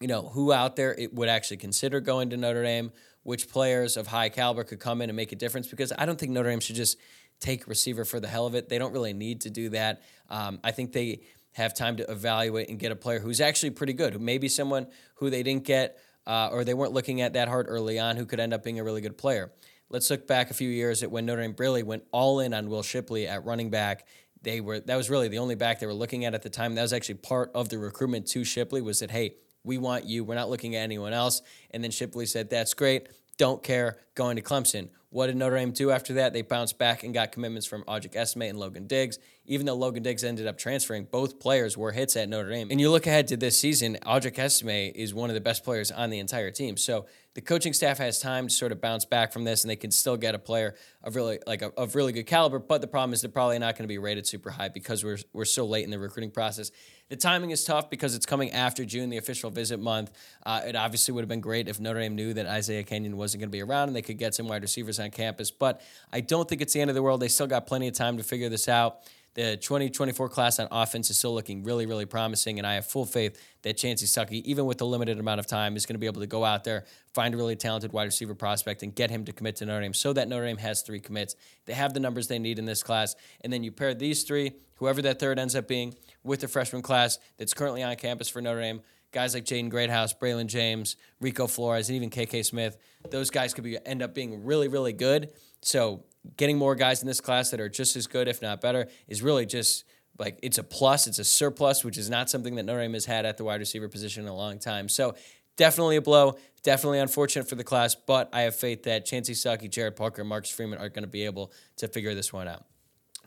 you 0.02 0.08
know, 0.08 0.24
who 0.24 0.52
out 0.52 0.76
there 0.76 0.94
it 0.94 1.14
would 1.14 1.30
actually 1.30 1.58
consider 1.58 2.02
going 2.02 2.32
to 2.32 2.38
Notre 2.38 2.64
Dame, 2.64 2.92
which 3.26 3.50
players 3.50 3.98
of 3.98 4.06
high 4.06 4.30
caliber 4.30 4.64
could 4.64 4.80
come 4.80 5.02
in 5.02 5.10
and 5.10 5.18
make 5.18 5.32
a 5.32 5.36
difference 5.36 5.68
because 5.68 5.92
I 5.98 6.06
don't 6.06 6.20
think 6.20 6.32
Notre 6.32 6.52
Dame 6.52 6.60
should 6.60 6.76
just 6.76 7.00
take 7.40 7.68
receiver 7.68 8.06
for 8.06 8.20
the 8.20 8.28
hell 8.28 8.46
of 8.46 8.54
it. 8.54 8.70
They 8.70 8.78
don't 8.78 8.94
really 8.94 9.14
need 9.14 9.42
to 9.42 9.50
do 9.50 9.70
that. 9.70 10.04
Um, 10.30 10.60
I 10.64 10.70
think 10.70 10.94
they 10.94 11.22
have 11.54 11.74
time 11.74 11.98
to 11.98 12.10
evaluate 12.10 12.70
and 12.70 12.78
get 12.78 12.92
a 12.92 12.96
player 12.96 13.18
who's 13.18 13.42
actually 13.42 13.72
pretty 13.72 13.94
good, 13.94 14.14
who 14.14 14.20
maybe 14.20 14.48
someone 14.48 14.86
who 15.16 15.32
they 15.32 15.42
didn't 15.42 15.64
get 15.64 15.98
uh, 16.28 16.50
or 16.52 16.64
they 16.64 16.76
weren't 16.76 16.94
looking 16.94 17.20
at 17.22 17.34
that 17.34 17.48
hard 17.48 17.66
early 17.68 17.98
on 17.98 18.16
who 18.16 18.28
could 18.28 18.40
end 18.40 18.54
up 18.54 18.64
being 18.64 18.80
a 18.80 18.84
really 18.84 19.02
good 19.02 19.18
player. 19.18 19.52
Let's 19.90 20.08
look 20.12 20.28
back 20.28 20.52
a 20.52 20.54
few 20.54 20.70
years 20.70 21.02
at 21.02 21.10
when 21.10 21.26
Notre 21.26 21.42
Dame 21.42 21.56
really 21.58 21.82
went 21.82 22.04
all 22.12 22.42
in 22.42 22.54
on 22.54 22.70
Will 22.70 22.84
Shipley 22.84 23.28
at 23.28 23.44
running 23.44 23.72
back. 23.72 24.06
They 24.44 24.62
were 24.62 24.82
that 24.82 24.96
was 24.96 25.10
really 25.10 25.30
the 25.30 25.40
only 25.40 25.56
back 25.56 25.80
they 25.80 25.88
were 25.88 25.94
looking 25.96 26.26
at 26.26 26.36
at 26.36 26.44
the 26.44 26.50
time. 26.52 26.76
That 26.76 26.84
was 26.84 26.94
actually 26.94 27.16
part 27.16 27.50
of 27.56 27.70
the 27.70 27.80
recruitment 27.80 28.28
to 28.28 28.44
Shipley 28.44 28.84
was 28.84 29.00
that 29.00 29.10
hey, 29.10 29.38
we 29.66 29.78
want 29.78 30.06
you. 30.06 30.24
We're 30.24 30.36
not 30.36 30.50
looking 30.50 30.76
at 30.76 30.84
anyone 30.84 31.14
else. 31.14 31.42
And 31.72 31.84
then 31.84 31.92
Shipley 31.92 32.26
said, 32.26 32.50
That's 32.50 32.74
great. 32.74 33.10
Don't 33.38 33.62
care. 33.62 33.98
Going 34.16 34.38
to 34.38 34.42
Clemson. 34.42 34.90
What 35.10 35.28
did 35.28 35.38
Notre 35.38 35.56
Dame 35.56 35.72
do 35.72 35.92
after 35.92 36.16
that? 36.16 36.34
They 36.34 36.42
bounced 36.42 36.78
back 36.78 37.04
and 37.04 37.14
got 37.14 37.32
commitments 37.32 37.66
from 37.66 37.84
Audric 37.84 38.18
Estime 38.18 38.50
and 38.50 38.60
Logan 38.60 38.86
Diggs. 38.86 39.18
Even 39.46 39.66
though 39.66 39.76
Logan 39.76 40.04
Diggs 40.04 40.26
ended 40.26 40.46
up 40.46 40.58
transferring, 40.58 41.06
both 41.06 41.40
players 41.40 41.78
were 41.78 41.94
hits 41.94 42.18
at 42.18 42.28
Notre 42.28 42.50
Dame. 42.50 42.68
And 42.70 42.82
you 42.82 42.92
look 42.92 43.08
ahead 43.08 43.28
to 43.30 43.38
this 43.38 43.58
season, 43.58 43.98
Audric 44.06 44.38
Estime 44.38 44.92
is 44.94 45.14
one 45.14 45.30
of 45.30 45.34
the 45.34 45.42
best 45.42 45.64
players 45.64 45.90
on 45.90 46.10
the 46.10 46.20
entire 46.20 46.52
team. 46.52 46.76
So 46.76 47.06
the 47.36 47.42
coaching 47.42 47.74
staff 47.74 47.98
has 47.98 48.20
time 48.20 48.48
to 48.48 48.54
sort 48.54 48.72
of 48.72 48.80
bounce 48.80 49.04
back 49.04 49.34
from 49.34 49.44
this, 49.44 49.64
and 49.64 49.70
they 49.70 49.76
can 49.76 49.92
still 49.92 50.16
get 50.16 50.36
a 50.36 50.40
player 50.40 50.74
of 51.04 51.18
really 51.18 51.40
like 51.46 51.62
a, 51.62 51.68
of 51.78 51.94
really 51.94 52.14
good 52.14 52.26
caliber. 52.26 52.60
But 52.60 52.80
the 52.80 52.88
problem 52.88 53.14
is 53.14 53.22
they're 53.22 53.30
probably 53.30 53.60
not 53.60 53.76
going 53.76 53.84
to 53.84 53.90
be 53.90 53.98
rated 53.98 54.26
super 54.26 54.50
high 54.50 54.70
because 54.70 55.04
we're 55.04 55.18
we're 55.34 55.46
so 55.46 55.66
late 55.66 55.84
in 55.84 55.92
the 55.92 56.00
recruiting 56.00 56.32
process. 56.32 56.72
The 57.10 57.18
timing 57.18 57.52
is 57.52 57.64
tough 57.64 57.90
because 57.90 58.16
it's 58.16 58.26
coming 58.26 58.52
after 58.52 58.84
June, 58.84 59.10
the 59.10 59.18
official 59.18 59.52
visit 59.52 59.80
month. 59.80 60.12
Uh, 60.44 60.62
it 60.66 60.76
obviously 60.76 61.14
would 61.14 61.22
have 61.22 61.30
been 61.30 61.42
great 61.42 61.68
if 61.68 61.80
Notre 61.80 62.00
Dame 62.00 62.16
knew 62.16 62.34
that 62.34 62.58
Isiah 62.58 62.84
Canion 62.84 63.14
wasn't 63.14 63.42
going 63.42 63.50
to 63.50 63.56
be 63.56 63.62
around 63.62 63.90
and 63.90 63.96
they 63.96 64.02
could 64.02 64.18
get 64.18 64.34
some 64.34 64.48
wide 64.48 64.64
receivers 64.64 65.00
on 65.00 65.12
campus. 65.12 65.52
But 65.52 65.82
I 66.12 66.22
don't 66.22 66.50
think 66.50 66.62
it's 66.62 66.74
the 66.74 66.82
end 66.82 66.90
of 66.90 66.96
the 66.96 67.04
world. 67.04 67.20
They 67.20 67.28
still 67.28 67.46
got 67.46 67.68
plenty 67.68 67.88
of 67.88 67.94
time 67.94 68.18
to 68.18 68.24
figure 68.24 68.50
this 68.50 68.68
out. 68.68 69.02
The 69.36 69.58
2024 69.58 70.30
class 70.30 70.60
on 70.60 70.70
offense 70.72 71.10
is 71.10 71.18
still 71.18 71.34
looking 71.34 71.64
really, 71.64 71.86
really 71.86 72.06
promising, 72.06 72.58
and 72.58 72.66
I 72.66 72.76
have 72.76 72.86
full 72.86 73.06
faith 73.06 73.38
that 73.64 73.76
Chansi 73.76 74.06
Stuckey, 74.06 74.42
even 74.46 74.66
with 74.66 74.78
the 74.78 74.86
limited 74.86 75.20
amount 75.20 75.40
of 75.40 75.46
time, 75.46 75.76
is 75.76 75.86
going 75.86 75.96
to 75.96 76.00
be 76.00 76.06
able 76.06 76.22
to 76.22 76.28
go 76.28 76.46
out 76.46 76.64
there, 76.64 76.86
find 77.14 77.34
a 77.34 77.38
really 77.38 77.58
talented 77.58 77.92
wide 77.92 78.06
receiver 78.06 78.34
prospect, 78.34 78.82
and 78.82 78.96
get 78.96 79.10
him 79.10 79.26
to 79.26 79.34
commit 79.34 79.58
to 79.58 79.66
Notre 79.66 79.82
Dame 79.82 79.94
so 79.94 80.14
that 80.14 80.30
Notre 80.30 80.46
Dame 80.46 80.58
has 80.58 80.84
three 80.84 81.02
commits. 81.02 81.36
They 81.66 81.74
have 81.74 81.94
the 81.94 82.00
numbers 82.00 82.30
they 82.30 82.40
need 82.40 82.60
in 82.60 82.66
this 82.66 82.82
class, 82.82 83.14
and 83.42 83.52
then 83.52 83.62
you 83.62 83.74
pair 83.74 83.94
these 83.94 84.24
three, 84.24 84.54
whoever 84.76 85.02
that 85.02 85.20
third 85.20 85.38
ends 85.38 85.54
up 85.54 85.68
being, 85.68 85.96
with 86.24 86.40
the 86.40 86.48
freshman 86.48 86.82
class 86.82 87.20
that's 87.38 87.54
currently 87.54 87.84
on 87.84 87.94
campus 87.98 88.30
for 88.30 88.42
Notre 88.42 88.62
Dame 88.62 88.82
guys 89.12 89.34
like 89.34 89.46
Jaden 89.46 89.70
Greathouse, 89.70 90.14
Braylon 90.14 90.48
James, 90.48 90.98
Rico 91.22 91.48
Flores, 91.48 91.88
and 91.88 91.96
even 91.96 92.10
KK 92.10 92.44
Smith, 92.44 92.78
those 93.12 93.30
guys 93.30 93.54
could 93.54 93.64
be 93.64 93.78
end 93.86 94.04
up 94.04 94.14
being 94.14 94.44
really, 94.44 94.68
really 94.68 94.92
good. 94.92 95.30
So 95.62 96.04
getting 96.38 96.58
more 96.58 96.76
guys 96.76 97.02
in 97.02 97.08
this 97.08 97.22
class 97.22 97.52
that 97.52 97.60
are 97.60 97.70
just 97.70 97.96
as 97.96 98.08
good, 98.08 98.28
if 98.28 98.42
not 98.42 98.62
better, 98.62 98.88
is 99.08 99.22
really 99.22 99.46
just 99.46 99.86
like 100.18 100.40
it's 100.42 100.58
a 100.58 100.64
plus, 100.64 101.08
it's 101.08 101.20
a 101.20 101.24
surplus, 101.24 101.84
which 101.84 101.98
is 101.98 102.10
not 102.10 102.30
something 102.30 102.56
that 102.56 102.64
Notre 102.64 102.82
Dame 102.82 102.94
has 102.94 103.06
had 103.06 103.26
at 103.26 103.38
the 103.38 103.44
wide 103.44 103.60
receiver 103.60 103.90
position 103.90 104.24
in 104.24 104.30
a 104.30 104.36
long 104.36 104.60
time. 104.60 104.88
So 104.88 105.16
definitely 105.58 105.98
a 105.98 106.02
blow, 106.02 106.38
definitely 106.64 107.00
unfortunate 107.00 107.50
for 107.50 107.56
the 107.56 107.64
class, 107.64 107.96
but 107.96 108.30
I 108.34 108.42
have 108.42 108.56
faith 108.56 108.84
that 108.84 109.06
Chansi 109.06 109.32
Stuckey, 109.32 109.70
Gerad 109.70 109.96
Parker, 109.96 110.22
and 110.22 110.30
Marcus 110.30 110.52
Freeman 110.52 110.80
are 110.80 110.90
going 110.90 111.04
to 111.04 111.10
be 111.10 111.26
able 111.26 111.52
to 111.78 111.88
figure 111.88 112.14
this 112.16 112.32
one 112.32 112.48
out. 112.48 112.66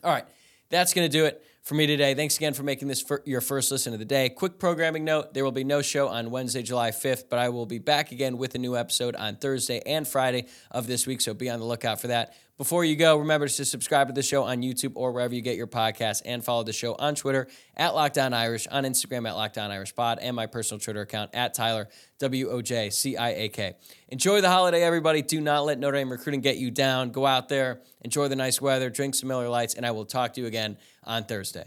All 0.03 0.11
right, 0.11 0.25
that's 0.69 0.93
going 0.93 1.09
to 1.09 1.11
do 1.11 1.25
it 1.25 1.43
for 1.63 1.75
me 1.75 1.85
today. 1.85 2.15
Thanks 2.15 2.37
again 2.37 2.53
for 2.53 2.63
making 2.63 2.87
this 2.87 3.01
for 3.01 3.21
your 3.25 3.41
first 3.41 3.71
listen 3.71 3.93
of 3.93 3.99
the 3.99 4.05
day. 4.05 4.29
Quick 4.29 4.59
programming 4.59 5.03
note 5.03 5.33
there 5.33 5.43
will 5.43 5.51
be 5.51 5.63
no 5.63 5.81
show 5.81 6.07
on 6.07 6.31
Wednesday, 6.31 6.63
July 6.63 6.91
5th, 6.91 7.25
but 7.29 7.37
I 7.37 7.49
will 7.49 7.65
be 7.65 7.79
back 7.79 8.11
again 8.11 8.37
with 8.37 8.55
a 8.55 8.57
new 8.57 8.75
episode 8.75 9.15
on 9.15 9.35
Thursday 9.35 9.81
and 9.85 10.07
Friday 10.07 10.45
of 10.71 10.87
this 10.87 11.05
week, 11.05 11.21
so 11.21 11.33
be 11.33 11.49
on 11.49 11.59
the 11.59 11.65
lookout 11.65 12.01
for 12.01 12.07
that. 12.07 12.35
Before 12.59 12.83
you 12.83 12.97
go, 12.97 13.15
remember 13.15 13.47
to 13.47 13.63
subscribe 13.63 14.07
to 14.07 14.13
the 14.13 14.21
show 14.21 14.43
on 14.43 14.61
YouTube 14.61 14.91
or 14.95 15.13
wherever 15.13 15.33
you 15.33 15.39
get 15.39 15.55
your 15.55 15.65
podcasts 15.65 16.21
and 16.25 16.43
follow 16.43 16.63
the 16.63 16.73
show 16.73 16.93
on 16.95 17.15
Twitter 17.15 17.47
at 17.77 17.95
Locked 17.95 18.17
On 18.17 18.33
Irish, 18.33 18.67
on 18.67 18.83
Instagram 18.83 19.25
at 19.29 19.37
Locked 19.37 19.57
On 19.57 19.71
Irish 19.71 19.95
Pod, 19.95 20.19
and 20.21 20.35
my 20.35 20.45
personal 20.45 20.77
Twitter 20.77 20.99
account 20.99 21.29
at 21.33 21.53
Tyler, 21.53 21.87
W 22.17 22.49
O 22.49 22.61
J 22.61 22.89
C 22.89 23.15
I 23.15 23.29
A 23.29 23.47
K. 23.47 23.75
Enjoy 24.09 24.41
the 24.41 24.49
holiday, 24.49 24.83
everybody. 24.83 25.21
Do 25.21 25.39
not 25.39 25.63
let 25.63 25.79
Notre 25.79 25.95
Dame 25.99 26.11
recruiting 26.11 26.41
get 26.41 26.57
you 26.57 26.69
down. 26.69 27.11
Go 27.11 27.25
out 27.25 27.47
there, 27.47 27.79
enjoy 28.01 28.27
the 28.27 28.35
nice 28.35 28.59
weather, 28.59 28.89
drink 28.89 29.15
some 29.15 29.29
Miller 29.29 29.47
Lights, 29.47 29.75
and 29.75 29.85
I 29.85 29.91
will 29.91 30.03
talk 30.03 30.33
to 30.33 30.41
you 30.41 30.47
again 30.47 30.77
on 31.05 31.23
Thursday. 31.23 31.63